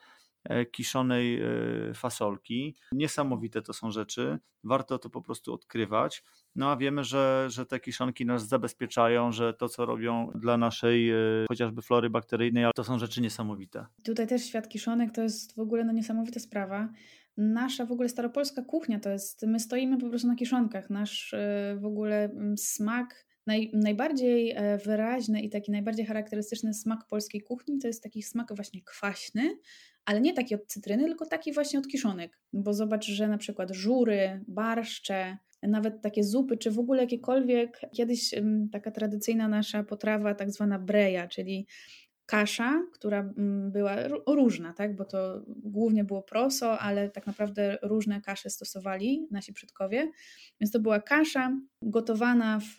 [0.71, 2.75] kiszonej e, fasolki.
[2.91, 6.23] Niesamowite to są rzeczy, warto to po prostu odkrywać.
[6.55, 11.11] No a wiemy, że, że te kiszonki nas zabezpieczają, że to, co robią dla naszej
[11.11, 11.15] e,
[11.49, 13.85] chociażby flory bakteryjnej, to są rzeczy niesamowite.
[14.03, 16.89] Tutaj też świat kiszonek to jest w ogóle no, niesamowita sprawa.
[17.37, 20.89] Nasza w ogóle staropolska kuchnia to jest, my stoimy po prostu na kiszonkach.
[20.89, 21.35] Nasz
[21.77, 27.87] w ogóle mm, smak Naj, najbardziej wyraźny i taki najbardziej charakterystyczny smak polskiej kuchni to
[27.87, 29.57] jest taki smak właśnie kwaśny,
[30.05, 32.39] ale nie taki od cytryny, tylko taki właśnie od kiszonek.
[32.53, 38.35] Bo zobacz, że na przykład żury, barszcze, nawet takie zupy, czy w ogóle jakiekolwiek, kiedyś
[38.71, 41.67] taka tradycyjna nasza potrawa, tak zwana breja, czyli
[42.25, 43.33] kasza, która
[43.71, 43.95] była
[44.27, 44.95] różna, tak?
[44.95, 50.11] bo to głównie było proso, ale tak naprawdę różne kasze stosowali nasi przodkowie.
[50.61, 52.75] Więc to była kasza gotowana w,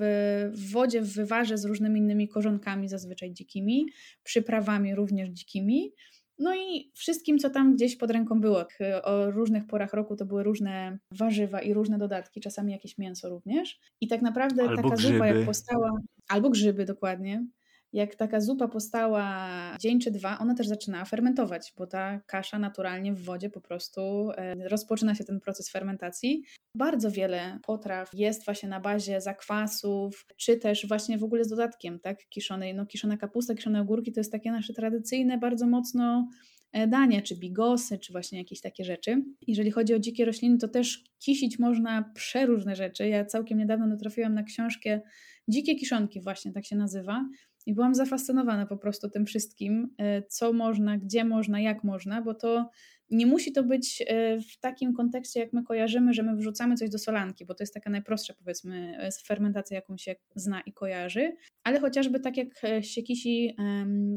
[0.53, 3.87] w wodzie, w wywarze z różnymi innymi korzonkami, zazwyczaj dzikimi,
[4.23, 5.93] przyprawami również dzikimi.
[6.39, 8.65] No i wszystkim, co tam gdzieś pod ręką było.
[9.03, 13.81] O różnych porach roku to były różne warzywa i różne dodatki, czasami jakieś mięso również.
[14.01, 15.15] I tak naprawdę albo taka grzyby.
[15.15, 15.93] zupa, jak powstała,
[16.29, 17.47] albo grzyby dokładnie,
[17.93, 19.49] jak taka zupa postała
[19.81, 24.31] dzień czy dwa, ona też zaczyna fermentować, bo ta kasza naturalnie w wodzie po prostu
[24.37, 26.43] e, rozpoczyna się ten proces fermentacji.
[26.75, 32.01] Bardzo wiele potraw jest właśnie na bazie zakwasów, czy też właśnie w ogóle z dodatkiem,
[32.01, 36.29] tak, kiszonej, no kiszona kapusta, kiszone ogórki to jest takie nasze tradycyjne, bardzo mocno
[36.73, 39.25] e, dania, czy bigosy, czy właśnie jakieś takie rzeczy.
[39.47, 43.09] Jeżeli chodzi o dzikie rośliny, to też kisić można przeróżne rzeczy.
[43.09, 45.01] Ja całkiem niedawno natrafiłam na książkę
[45.49, 47.29] Dzikie kiszonki, właśnie tak się nazywa.
[47.67, 52.35] I byłam zafascynowana po prostu tym wszystkim, e, co można, gdzie można, jak można, bo
[52.35, 52.71] to
[53.11, 56.91] nie musi to być e, w takim kontekście, jak my kojarzymy, że my wrzucamy coś
[56.91, 61.37] do solanki, bo to jest taka najprostsza, powiedzmy, e, fermentacja, jaką się zna i kojarzy,
[61.65, 62.49] ale chociażby tak jak
[62.81, 63.57] się kisi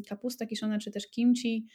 [0.07, 1.67] kapusta kiszona, czy też kimchi,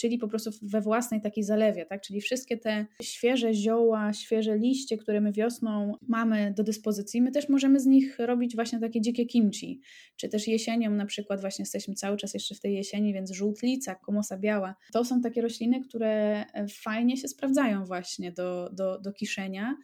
[0.00, 2.00] czyli po prostu we własnej takiej zalewie, tak?
[2.00, 7.48] Czyli wszystkie te świeże zioła, świeże liście, które my wiosną mamy do dyspozycji, my też
[7.48, 9.80] możemy z nich robić właśnie takie dzikie kimchi,
[10.16, 13.94] czy też jesienią na przykład właśnie jesteśmy cały czas jeszcze w tej jesieni, więc żółtlica,
[13.94, 19.12] komosa biała, to są takie rośliny, które e, fajnie się sprawdzają właśnie do, do, do
[19.12, 19.76] kiszenia.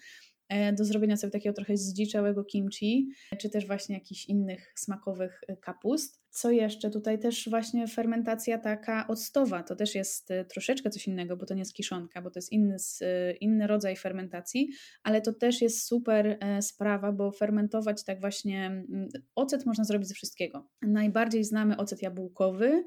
[0.48, 5.56] E, do zrobienia sobie takiego trochę zdziczałego kimchi, czy też właśnie jakichś innych smakowych e,
[5.56, 6.24] kapust.
[6.30, 6.90] Co jeszcze?
[6.90, 11.54] Tutaj też właśnie fermentacja taka octowa, to też jest e, troszeczkę coś innego, bo to
[11.54, 12.76] nie jest kiszonka, bo to jest inny,
[13.40, 14.68] inny rodzaj fermentacji,
[15.02, 20.14] ale to też jest super sprawa, bo fermentować tak właśnie, mm, ocet można zrobić ze
[20.14, 20.68] wszystkiego.
[20.82, 22.84] Najbardziej znamy ocet jabłkowy,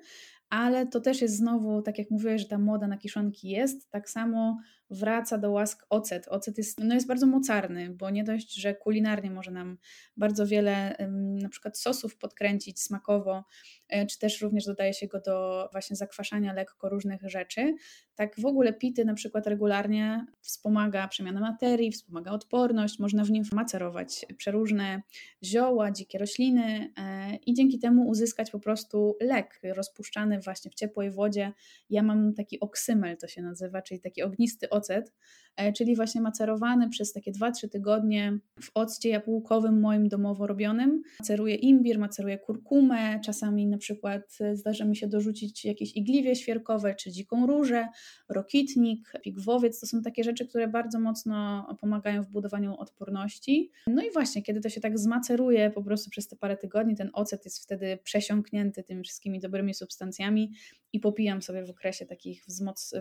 [0.50, 4.10] ale to też jest znowu, tak jak mówiłeś, że ta moda na kiszonki jest, tak
[4.10, 4.58] samo
[4.90, 6.28] wraca do łask ocet.
[6.28, 9.78] Ocet jest, no jest bardzo mocarny, bo nie dość, że kulinarnie może nam
[10.18, 10.96] bardzo wiele
[11.42, 13.44] na przykład sosów podkręcić smakowo,
[13.90, 17.76] e, czy też również dodaje się go do właśnie zakwaszania lekko różnych rzeczy.
[18.16, 23.44] Tak w ogóle pity na przykład regularnie wspomaga przemianę materii, wspomaga odporność, można w nim
[23.52, 25.02] macerować przeróżne
[25.44, 31.12] zioła, dzikie rośliny e, i dzięki temu uzyskać po prostu lek rozpuszczany właśnie w ciepłej
[31.12, 31.54] wodzie.
[31.90, 35.14] Ja mam taki oksymel to się nazywa, czyli taki ognisty ocet,
[35.58, 41.02] e, czyli właśnie macerowany przez takie 2-3 tygodnie w occie jabłkowym moim domowo robionym.
[41.20, 46.96] Maceruję imbir, maceruję kurkumę, czasami na przykład e, zdarza mi się dorzucić jakieś igliwie świerkowe
[46.96, 47.88] czy dziką różę,
[48.30, 49.80] rokitnik, pigwowiec.
[49.80, 53.72] To są takie rzeczy, które bardzo mocno pomagają w budowaniu odporności.
[53.88, 57.10] No i właśnie, kiedy to się tak zmaceruje po prostu przez te parę tygodni, ten
[57.14, 60.52] ocet jest wtedy przesiąknięty tymi wszystkimi dobrymi substancjami
[60.94, 62.46] i popijam sobie w okresie takich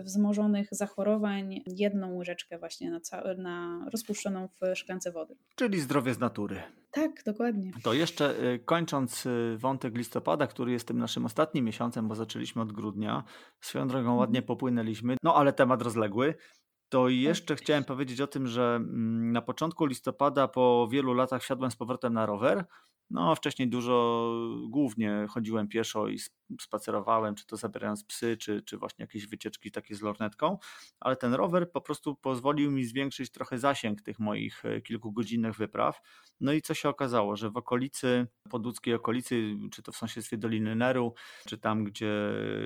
[0.03, 5.35] wzmożonych zachorowań jedną łyżeczkę właśnie na, ca- na rozpuszczoną w szklance wody.
[5.55, 6.61] Czyli zdrowie z natury.
[6.91, 7.71] Tak, dokładnie.
[7.83, 12.61] To jeszcze y, kończąc y, wątek listopada, który jest tym naszym ostatnim miesiącem, bo zaczęliśmy
[12.61, 13.23] od grudnia,
[13.61, 14.17] swoją drogą mhm.
[14.17, 16.35] ładnie popłynęliśmy, no ale temat rozległy.
[16.89, 21.71] To jeszcze chciałem powiedzieć o tym, że mm, na początku listopada po wielu latach wsiadłem
[21.71, 22.65] z powrotem na rower
[23.09, 24.31] no, wcześniej dużo
[24.69, 26.19] głównie chodziłem pieszo i
[26.61, 30.57] spacerowałem, czy to zabierając psy, czy, czy właśnie jakieś wycieczki takie z lornetką,
[30.99, 36.01] ale ten rower po prostu pozwolił mi zwiększyć trochę zasięg tych moich e, kilkugodzinnych wypraw.
[36.39, 40.75] No i co się okazało, że w okolicy, podłódzkiej okolicy, czy to w sąsiedztwie Doliny
[40.75, 41.13] Neru,
[41.47, 42.13] czy tam, gdzie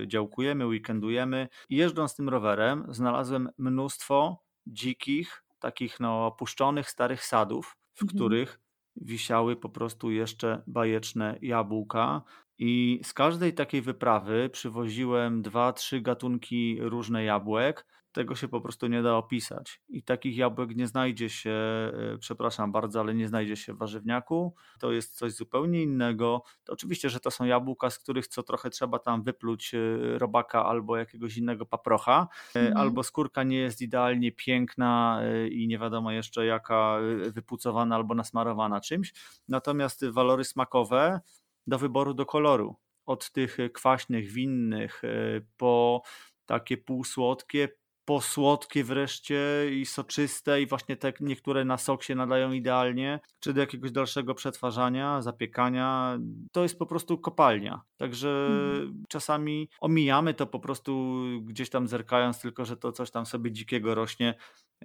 [0.08, 8.18] działkujemy, weekendujemy, jeżdżąc tym rowerem, znalazłem mnóstwo dzikich, takich no opuszczonych, starych sadów, w mhm.
[8.18, 8.61] których
[8.96, 12.22] wisiały po prostu jeszcze bajeczne jabłka.
[12.58, 18.88] I z każdej takiej wyprawy przywoziłem dwa, trzy gatunki różne jabłek tego się po prostu
[18.88, 19.82] nie da opisać.
[19.89, 24.55] I takich jabłek nie znajdzie się, e, przepraszam bardzo, ale nie znajdzie się w warzywniaku.
[24.80, 26.43] To jest coś zupełnie innego.
[26.64, 29.80] To oczywiście, że to są jabłka, z których co trochę trzeba tam wypluć e,
[30.18, 32.78] robaka albo jakiegoś innego paprocha, e, mhm.
[32.78, 36.97] albo skórka nie jest idealnie piękna i nie wiadomo jeszcze jaka
[37.28, 39.14] wypucowana albo nasmarowana czymś.
[39.47, 41.22] Natomiast walory smakowe
[41.68, 42.76] do wyboru do koloru.
[43.05, 45.01] Od tych kwaśnych, winnych
[45.57, 46.01] po
[46.45, 47.70] takie półsłodkie,
[48.06, 49.39] posłodkie wreszcie
[49.72, 54.36] i soczyste i właśnie te niektóre na sok się nadają idealnie, czy do jakiegoś dalszego
[54.36, 56.18] przetwarzania, zapiekania.
[56.52, 57.82] To jest po prostu kopalnia.
[57.97, 59.04] Także mm.
[59.10, 63.95] czasami omijamy to po prostu gdzieś tam zerkając, tylko że to coś tam sobie dzikiego
[63.95, 64.36] rośnie.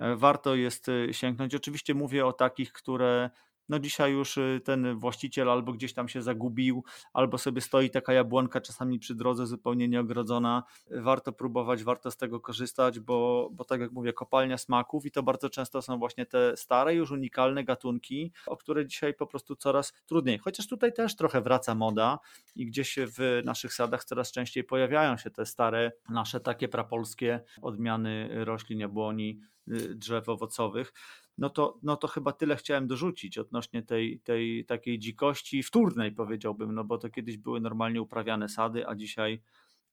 [0.01, 1.55] E, warto jest e, sięgnąć.
[1.55, 3.31] Oczywiście mówię o takich, które
[3.69, 8.13] no dzisiaj już y, ten właściciel albo gdzieś tam się zagubił, albo sobie stoi taka
[8.13, 10.63] jabłonka czasami przy drodze zupełnie nieogrodzona.
[10.91, 15.23] Warto próbować, warto z tego korzystać, bo, bo tak jak mówię, kopalnia smaków i to
[15.23, 19.93] bardzo często są właśnie te stare, już unikalne gatunki, o które dzisiaj po prostu coraz
[20.07, 20.39] trudniej.
[20.39, 22.19] Chociaż tutaj też trochę wraca moda
[22.57, 28.45] i gdzieś w naszych sadach coraz częściej pojawiają się te stare, nasze takie prapolskie odmiany
[28.45, 30.93] roślin, jabłoni, y, drzew owocowych
[31.39, 36.75] no to, no to chyba tyle chciałem dorzucić odnośnie tej, tej takiej dzikości wtórnej, powiedziałbym,
[36.75, 39.43] no bo to kiedyś były normalnie uprawiane sady, a dzisiaj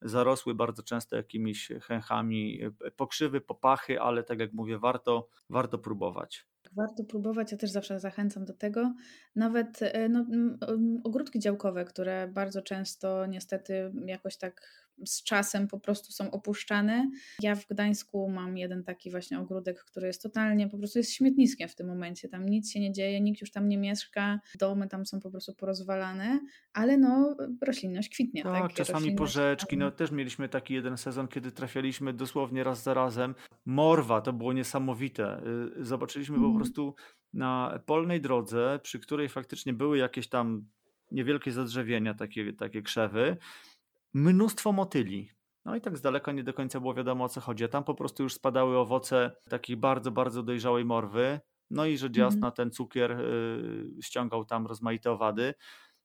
[0.02, 2.60] zarosły bardzo często jakimiś chęchami,
[2.96, 6.46] pokrzywy, popachy, ale tak jak mówię, warto, warto próbować.
[6.72, 8.94] Warto próbować, ja też zawsze zachęcam do tego.
[9.36, 10.26] Nawet e, no,
[11.04, 17.10] ogródki działkowe, które bardzo często niestety jakoś tak z czasem po prostu są opuszczane.
[17.42, 21.68] Ja w Gdańsku mam jeden taki właśnie ogródek, który jest totalnie, po prostu jest śmietniskiem
[21.68, 22.28] w tym momencie.
[22.28, 25.54] Tam nic się nie dzieje, nikt już tam nie mieszka, domy tam są po prostu
[25.54, 26.40] porozwalane,
[26.72, 27.36] ale no
[27.66, 28.42] roślinność kwitnie.
[28.42, 28.72] Tak, tak?
[28.72, 29.76] czasami porzeczki.
[29.76, 33.34] No też mieliśmy taki jeden sezon, kiedy trafialiśmy dosłownie raz za razem.
[33.64, 35.42] Morwa, to było niesamowite.
[35.78, 36.42] Y, zobaczyliśmy mm.
[36.42, 36.62] po mhm.
[36.62, 36.94] prostu
[37.32, 40.66] na polnej drodze, przy której faktycznie były jakieś tam
[41.10, 43.36] niewielkie zadrzewienia, takie, takie krzewy
[44.14, 45.30] mnóstwo motyli.
[45.64, 47.64] No i tak z daleka nie do końca było wiadomo o co chodzi.
[47.64, 51.40] A tam po prostu już spadały owoce takiej bardzo, bardzo dojrzałej morwy.
[51.70, 55.54] No i rzecz jasna, ten cukier y, ściągał tam rozmaite owady.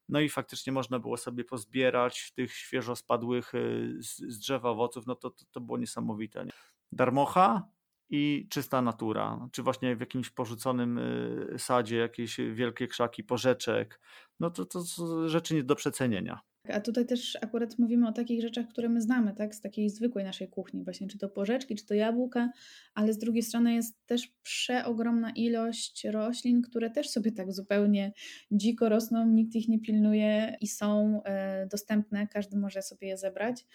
[0.09, 5.07] No i faktycznie można było sobie pozbierać tych świeżo spadłych y, z, z drzewa owoców.
[5.07, 6.45] No to, to, to było niesamowite.
[6.45, 6.51] Nie?
[6.91, 7.67] Darmocha
[8.09, 13.99] i czysta natura, czy właśnie w jakimś porzuconym y, sadzie jakieś wielkie krzaki, porzeczek,
[14.39, 16.41] no to to są rzeczy nie do przecenienia.
[16.67, 20.25] A tutaj też akurat mówimy o takich rzeczach, które my znamy, tak, z takiej zwykłej
[20.25, 22.51] naszej kuchni, właśnie czy to porzeczki, czy to jabłka,
[22.93, 28.13] ale z drugiej strony jest też przeogromna ilość roślin, które też sobie tak zupełnie
[28.51, 33.65] dziko rosną, nikt ich nie pilnuje i są e, dostępne, każdy może sobie je zebrać.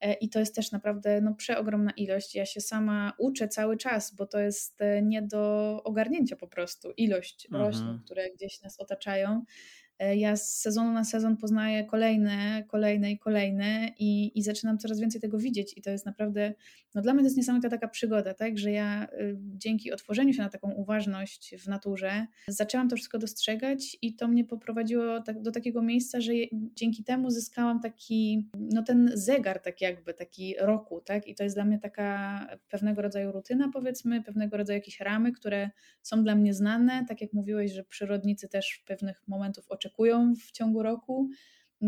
[0.00, 2.34] E, I to jest też naprawdę no, przeogromna ilość.
[2.34, 6.90] Ja się sama uczę cały czas, bo to jest e, nie do ogarnięcia po prostu
[6.96, 7.64] ilość mhm.
[7.64, 9.44] roślin, które gdzieś nas otaczają.
[9.98, 15.00] E, ja z sezonu na sezon poznaję kolejne, kolejne i kolejne i, i zaczynam coraz
[15.00, 16.54] więcej tego widzieć i to jest naprawdę,
[16.94, 20.42] no dla mnie to jest niesamowita taka przygoda, tak, że ja y, dzięki otworzeniu się
[20.42, 25.50] na taką uważność w naturze zaczęłam to wszystko dostrzegać i to mnie poprowadziło tak, do
[25.50, 31.26] takiego miejsca, że dzięki temu zyskałam taki, no ten zegar tak jakby, taki roku, tak,
[31.26, 35.70] i to jest dla mnie taka pewnego rodzaju rutyna powiedzmy, pewnego rodzaju jakieś ramy, które
[36.02, 40.52] są dla mnie znane, tak jak mówiłeś, że przyrodnicy też pewnych momentów oczekują oczekują w
[40.52, 41.28] ciągu roku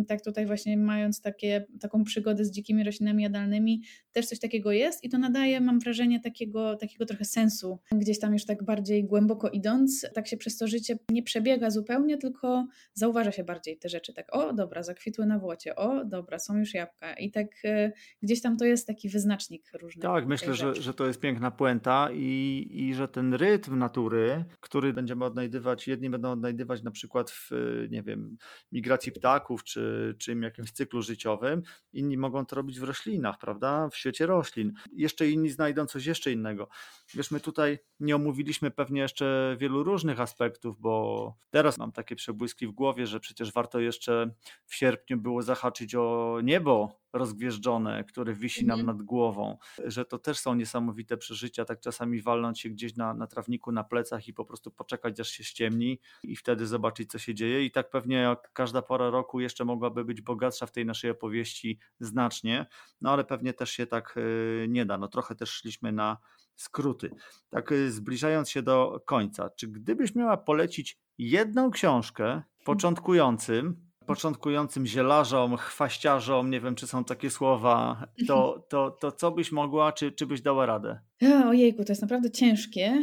[0.08, 3.82] tak tutaj właśnie mając takie, taką przygodę z dzikimi roślinami jadalnymi,
[4.12, 7.78] też coś takiego jest i to nadaje, mam wrażenie, takiego, takiego trochę sensu.
[7.92, 12.18] Gdzieś tam już tak bardziej głęboko idąc, tak się przez to życie nie przebiega zupełnie,
[12.18, 14.14] tylko zauważa się bardziej te rzeczy.
[14.14, 18.42] Tak, o dobra, zakwitły na włocie, o dobra, są już jabłka i tak y, gdzieś
[18.42, 22.66] tam to jest taki wyznacznik różnych Tak, myślę, że, że to jest piękna puenta i,
[22.70, 27.50] i że ten rytm natury, który będziemy odnajdywać, jedni będą odnajdywać na przykład w,
[27.90, 28.36] nie wiem,
[28.72, 29.75] migracji ptaków, czy
[30.18, 31.62] czy, jakimś cyklu życiowym,
[31.92, 33.88] inni mogą to robić w roślinach, prawda?
[33.88, 34.72] W świecie roślin.
[34.92, 36.68] Jeszcze inni znajdą coś jeszcze innego.
[37.14, 42.66] Wiesz, my tutaj nie omówiliśmy pewnie jeszcze wielu różnych aspektów, bo teraz mam takie przebłyski
[42.66, 44.30] w głowie, że przecież warto jeszcze
[44.66, 48.96] w sierpniu było zahaczyć o niebo rozgwieżdżone, które wisi nam mhm.
[48.96, 53.26] nad głową, że to też są niesamowite przeżycia, tak czasami walnąć się gdzieś na, na
[53.26, 57.34] trawniku, na plecach i po prostu poczekać aż się ściemni i wtedy zobaczyć co się
[57.34, 61.10] dzieje i tak pewnie jak każda pora roku jeszcze mogłaby być bogatsza w tej naszej
[61.10, 62.66] opowieści znacznie,
[63.00, 66.18] no ale pewnie też się tak y, nie da, no trochę też szliśmy na
[66.56, 67.10] skróty.
[67.50, 75.56] Tak y, zbliżając się do końca, czy gdybyś miała polecić jedną książkę początkującym, początkującym zielarzom,
[75.56, 80.26] chwaściarzom, nie wiem czy są takie słowa, to, to, to co byś mogła, czy, czy
[80.26, 80.98] byś dała radę?
[81.46, 83.02] Ojejku, to jest naprawdę ciężkie,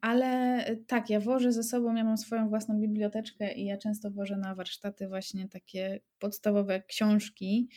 [0.00, 4.36] ale tak, ja wożę ze sobą, ja mam swoją własną biblioteczkę i ja często wożę
[4.36, 7.68] na warsztaty właśnie takie podstawowe książki.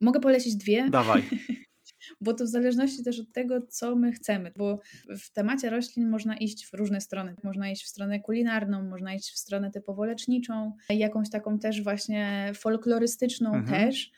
[0.00, 0.90] Mogę polecić dwie.
[0.90, 1.22] Dawaj.
[2.20, 4.80] bo to w zależności też od tego, co my chcemy, bo
[5.18, 7.34] w temacie roślin można iść w różne strony.
[7.44, 12.52] Można iść w stronę kulinarną, można iść w stronę typowo leczniczą, jakąś taką też właśnie
[12.54, 13.66] folklorystyczną mhm.
[13.66, 14.10] też.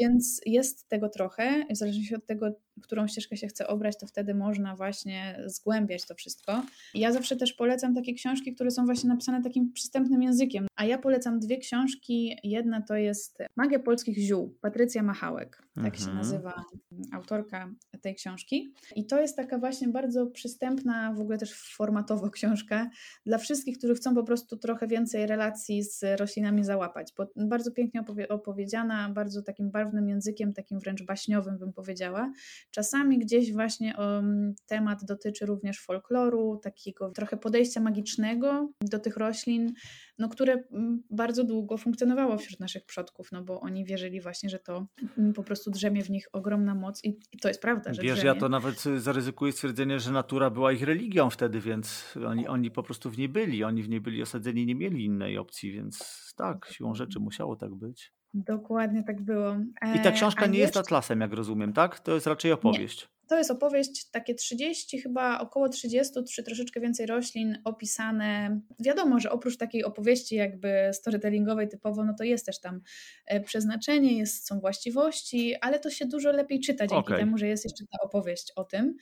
[0.00, 4.34] Więc jest tego trochę, w zależności od tego, którą ścieżkę się chce obrać, to wtedy
[4.34, 6.62] można właśnie zgłębiać to wszystko.
[6.94, 10.66] Ja zawsze też polecam takie książki, które są właśnie napisane takim przystępnym językiem.
[10.76, 12.36] A ja polecam dwie książki.
[12.44, 16.04] Jedna to jest Magia polskich ziół, Patrycja Machałek, tak mhm.
[16.04, 16.64] się nazywa
[17.12, 17.70] autorka
[18.00, 18.74] tej książki.
[18.96, 22.90] I to jest taka właśnie bardzo przystępna, w ogóle też formatowo książka
[23.26, 28.00] dla wszystkich, którzy chcą po prostu trochę więcej relacji z roślinami załapać, bo bardzo pięknie
[28.00, 32.32] opowie opowiedziana, bardzo takim barwnym językiem, takim wręcz baśniowym bym powiedziała
[32.70, 39.72] Czasami gdzieś właśnie um, temat dotyczy również folkloru, takiego trochę podejścia magicznego do tych roślin,
[40.18, 44.58] no, które mm, bardzo długo funkcjonowało wśród naszych przodków, no bo oni wierzyli właśnie, że
[44.58, 44.86] to
[45.18, 47.94] mm, po prostu drzemie w nich ogromna moc i, i to jest prawda.
[47.94, 48.26] Że Wiesz, drzemie.
[48.26, 52.82] ja to nawet zaryzykuję stwierdzenie, że natura była ich religią wtedy, więc oni, oni po
[52.82, 56.68] prostu w niej byli, oni w niej byli osadzeni, nie mieli innej opcji, więc tak,
[56.72, 58.15] siłą rzeczy musiało tak być.
[58.34, 59.56] Dokładnie tak było.
[59.96, 62.00] I ta e, książka nie jest atlasem, jak rozumiem, tak?
[62.00, 63.02] To jest raczej opowieść.
[63.02, 63.16] Nie.
[63.28, 68.60] To jest opowieść, takie 30, chyba około 30, czy troszeczkę więcej roślin opisane.
[68.80, 72.80] Wiadomo, że oprócz takiej opowieści jakby storytellingowej typowo, no to jest też tam
[73.26, 77.18] e, przeznaczenie, jest, są właściwości, ale to się dużo lepiej czyta dzięki okay.
[77.18, 78.96] temu, że jest jeszcze ta opowieść o tym.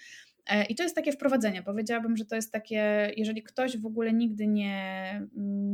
[0.46, 1.62] E, I to jest takie wprowadzenie.
[1.62, 5.22] Powiedziałabym, że to jest takie, jeżeli ktoś w ogóle nigdy nie,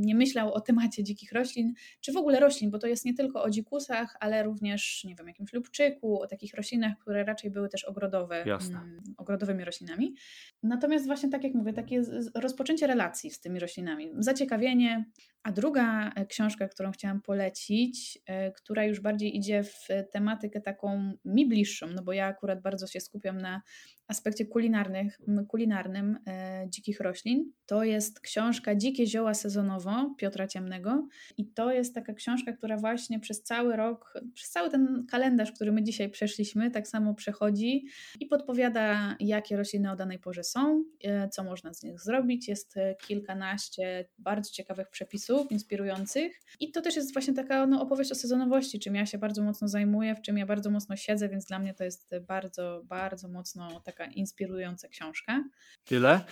[0.01, 3.43] nie myślał o temacie dzikich roślin, czy w ogóle roślin, bo to jest nie tylko
[3.43, 7.85] o dzikusach, ale również, nie wiem, jakimś lubczyku, o takich roślinach, które raczej były też
[7.85, 8.45] ogrodowe,
[8.83, 10.15] mm, ogrodowymi roślinami.
[10.63, 12.03] Natomiast właśnie tak jak mówię, takie
[12.35, 15.05] rozpoczęcie relacji z tymi roślinami, zaciekawienie,
[15.43, 21.13] A druga e, książka, którą chciałam polecić, e, która już bardziej idzie w tematykę taką
[21.25, 23.63] mi bliższą, no bo ja akurat bardzo się skupiam na
[24.09, 25.19] aspekcie kulinarnych,
[25.49, 27.53] kulinarnym e, dzikich roślin.
[27.67, 33.21] To jest książka Dzikie zioła sezonowo Piotra Ciemnego i to jest taka książka, która właśnie
[33.21, 37.85] przez cały rok, przez cały ten kalendarz, który my dzisiaj przeszliśmy, tak samo przechodzi
[38.21, 40.85] i podpowiada, jakie rośliny o danej porze są,
[41.33, 42.49] co można z nich zrobić.
[42.49, 42.75] Jest
[43.07, 48.81] kilkanaście bardzo ciekawych przepisów, inspirujących i to też jest właśnie taka no, opowieść o sezonowości,
[48.81, 51.75] czym ja się bardzo mocno zajmuję, w czym ja bardzo mocno siedzę, więc dla mnie
[51.75, 55.45] to jest bardzo, bardzo mocno taka inspirująca książka.
[55.85, 56.25] Tyle?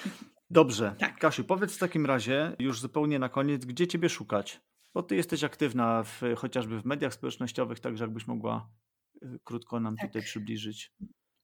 [0.50, 0.94] Dobrze.
[0.98, 1.18] Tak.
[1.18, 4.60] Kasiu, powiedz w takim razie, już zupełnie na koniec, gdzie Ciebie szukać?
[4.94, 8.70] Bo Ty jesteś aktywna w, chociażby w mediach społecznościowych, także jakbyś mogła
[9.22, 10.06] y, krótko nam tak.
[10.06, 10.92] tutaj przybliżyć.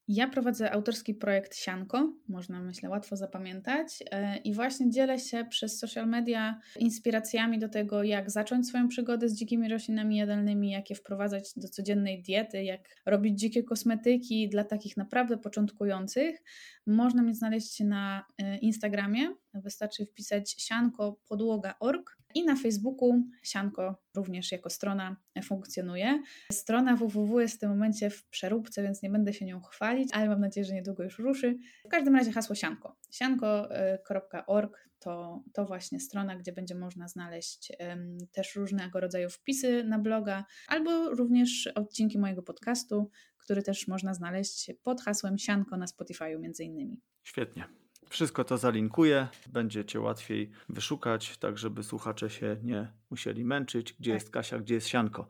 [0.07, 5.79] Ja prowadzę autorski projekt Sianko, można myślę łatwo zapamiętać, e, i właśnie dzielę się przez
[5.79, 10.95] social media inspiracjami do tego, jak zacząć swoją przygodę z dzikimi roślinami jadalnymi, jak je
[10.95, 16.43] wprowadzać do codziennej diety, jak robić dzikie kosmetyki dla takich naprawdę początkujących.
[16.87, 24.69] Można mnie znaleźć na e, Instagramie, wystarczy wpisać sianko.podłoga.org i na Facebooku Sianko również jako
[24.69, 26.23] strona funkcjonuje.
[26.51, 30.29] Strona www jest w tym momencie w przeróbce, więc nie będę się nią chwalić, ale
[30.29, 31.57] mam nadzieję, że niedługo już ruszy.
[31.85, 32.95] W każdym razie hasło Sianko.
[33.11, 39.99] Sianko.org to, to właśnie strona, gdzie będzie można znaleźć um, też różnego rodzaju wpisy na
[39.99, 46.39] bloga, albo również odcinki mojego podcastu, który też można znaleźć pod hasłem Sianko na Spotify'u
[46.39, 47.01] między innymi.
[47.23, 47.84] Świetnie.
[48.09, 54.11] Wszystko to zalinkuję, będzie Cię łatwiej wyszukać, tak żeby słuchacze się nie musieli męczyć, gdzie
[54.11, 54.21] tak.
[54.21, 55.27] jest Kasia, gdzie jest Sianko.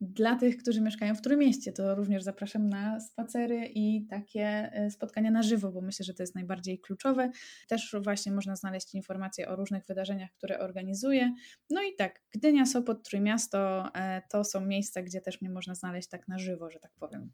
[0.00, 5.30] Dla tych, którzy mieszkają w Trójmieście, to również zapraszam na spacery i takie e, spotkania
[5.30, 7.30] na żywo, bo myślę, że to jest najbardziej kluczowe.
[7.68, 11.34] Też właśnie można znaleźć informacje o różnych wydarzeniach, które organizuję.
[11.70, 16.08] No i tak, Gdynia, Sopot, Trójmiasto e, to są miejsca, gdzie też mnie można znaleźć
[16.08, 17.30] tak na żywo, że tak powiem.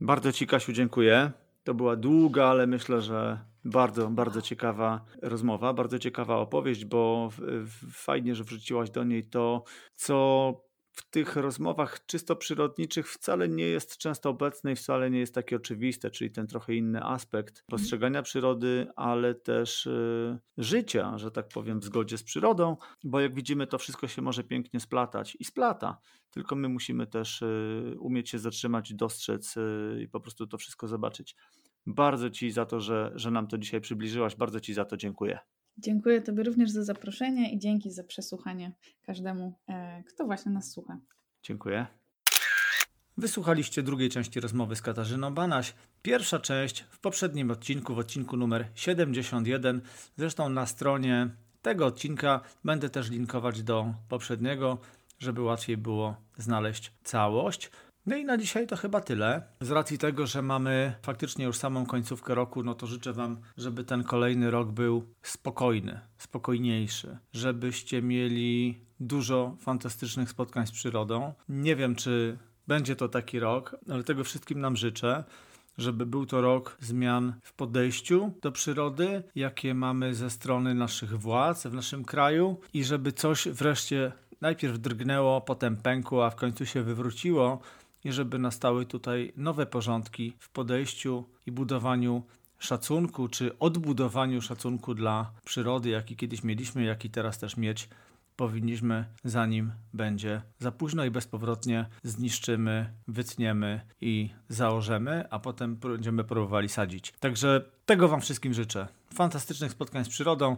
[0.00, 1.30] Bardzo Ci, Kasiu, dziękuję.
[1.64, 3.38] To była długa, ale myślę, że
[3.68, 7.28] bardzo, bardzo ciekawa rozmowa, bardzo ciekawa opowieść, bo
[7.92, 9.64] fajnie, że wrzuciłaś do niej to,
[9.94, 15.34] co w tych rozmowach czysto przyrodniczych wcale nie jest często obecne i wcale nie jest
[15.34, 17.66] takie oczywiste, czyli ten trochę inny aspekt mhm.
[17.68, 23.34] postrzegania przyrody, ale też y, życia, że tak powiem, w zgodzie z przyrodą, bo jak
[23.34, 25.98] widzimy, to wszystko się może pięknie splatać i splata,
[26.30, 30.88] tylko my musimy też y, umieć się zatrzymać, dostrzec y, i po prostu to wszystko
[30.88, 31.36] zobaczyć.
[31.86, 35.38] Bardzo Ci za to, że, że nam to dzisiaj przybliżyłaś, bardzo Ci za to dziękuję.
[35.78, 38.72] Dziękuję Tobie również za zaproszenie i dzięki za przesłuchanie
[39.02, 40.98] każdemu, e, kto właśnie nas słucha.
[41.42, 41.86] Dziękuję.
[43.18, 45.74] Wysłuchaliście drugiej części rozmowy z Katarzyną Banaś.
[46.02, 49.80] Pierwsza część w poprzednim odcinku, w odcinku numer 71.
[50.16, 51.30] Zresztą na stronie
[51.62, 54.78] tego odcinka będę też linkować do poprzedniego,
[55.18, 57.70] żeby łatwiej było znaleźć całość.
[58.08, 59.42] No i na dzisiaj to chyba tyle.
[59.60, 63.84] Z racji tego, że mamy faktycznie już samą końcówkę roku, no to życzę Wam, żeby
[63.84, 71.32] ten kolejny rok był spokojny, spokojniejszy, żebyście mieli dużo fantastycznych spotkań z przyrodą.
[71.48, 72.38] Nie wiem, czy
[72.68, 75.24] będzie to taki rok, ale tego wszystkim nam życzę
[75.78, 81.66] żeby był to rok zmian w podejściu do przyrody, jakie mamy ze strony naszych władz
[81.66, 86.82] w naszym kraju i żeby coś wreszcie najpierw drgnęło, potem pękło, a w końcu się
[86.82, 87.60] wywróciło
[88.04, 92.22] i żeby nastały tutaj nowe porządki w podejściu i budowaniu
[92.58, 97.88] szacunku, czy odbudowaniu szacunku dla przyrody, jaki kiedyś mieliśmy, jaki teraz też mieć
[98.38, 106.68] powinniśmy, zanim będzie za późno i bezpowrotnie zniszczymy, wytniemy i założemy, a potem będziemy próbowali
[106.68, 107.12] sadzić.
[107.20, 108.88] Także tego Wam wszystkim życzę.
[109.14, 110.56] Fantastycznych spotkań z przyrodą,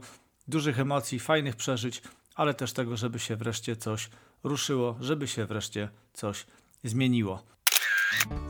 [0.48, 2.02] dużych emocji, fajnych przeżyć,
[2.34, 4.10] ale też tego, żeby się wreszcie coś
[4.44, 6.46] ruszyło, żeby się wreszcie coś
[6.84, 7.42] zmieniło.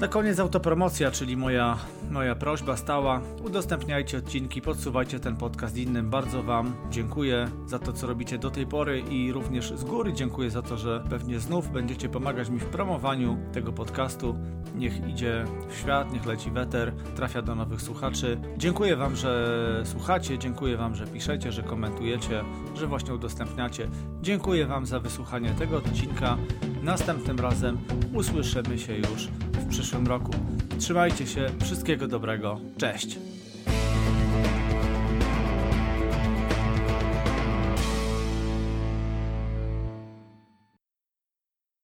[0.00, 1.78] Na koniec autopromocja, czyli moja,
[2.11, 3.20] moja prośba stała.
[3.44, 6.11] Udostępniajcie odcinki, podsuwajcie ten podcast innym.
[6.11, 10.50] Bardzo Wam dziękuję za to, co robicie do tej pory i również z góry dziękuję
[10.50, 14.38] za to, że pewnie znów będziecie pomagać mi w promowaniu tego podcastu.
[14.74, 18.40] Niech idzie w świat, niech leci weter, trafia do nowych słuchaczy.
[18.56, 22.44] Dziękuję Wam, że słuchacie, dziękuję Wam, że piszecie, że komentujecie,
[22.74, 23.88] że właśnie udostępniacie.
[24.22, 26.36] Dziękuję Wam za wysłuchanie tego odcinka.
[26.82, 27.78] Następnym razem
[28.14, 29.28] usłyszymy się już
[29.61, 30.32] w przyszłym roku.
[30.78, 33.18] Trzymajcie się, wszystkiego dobrego, cześć!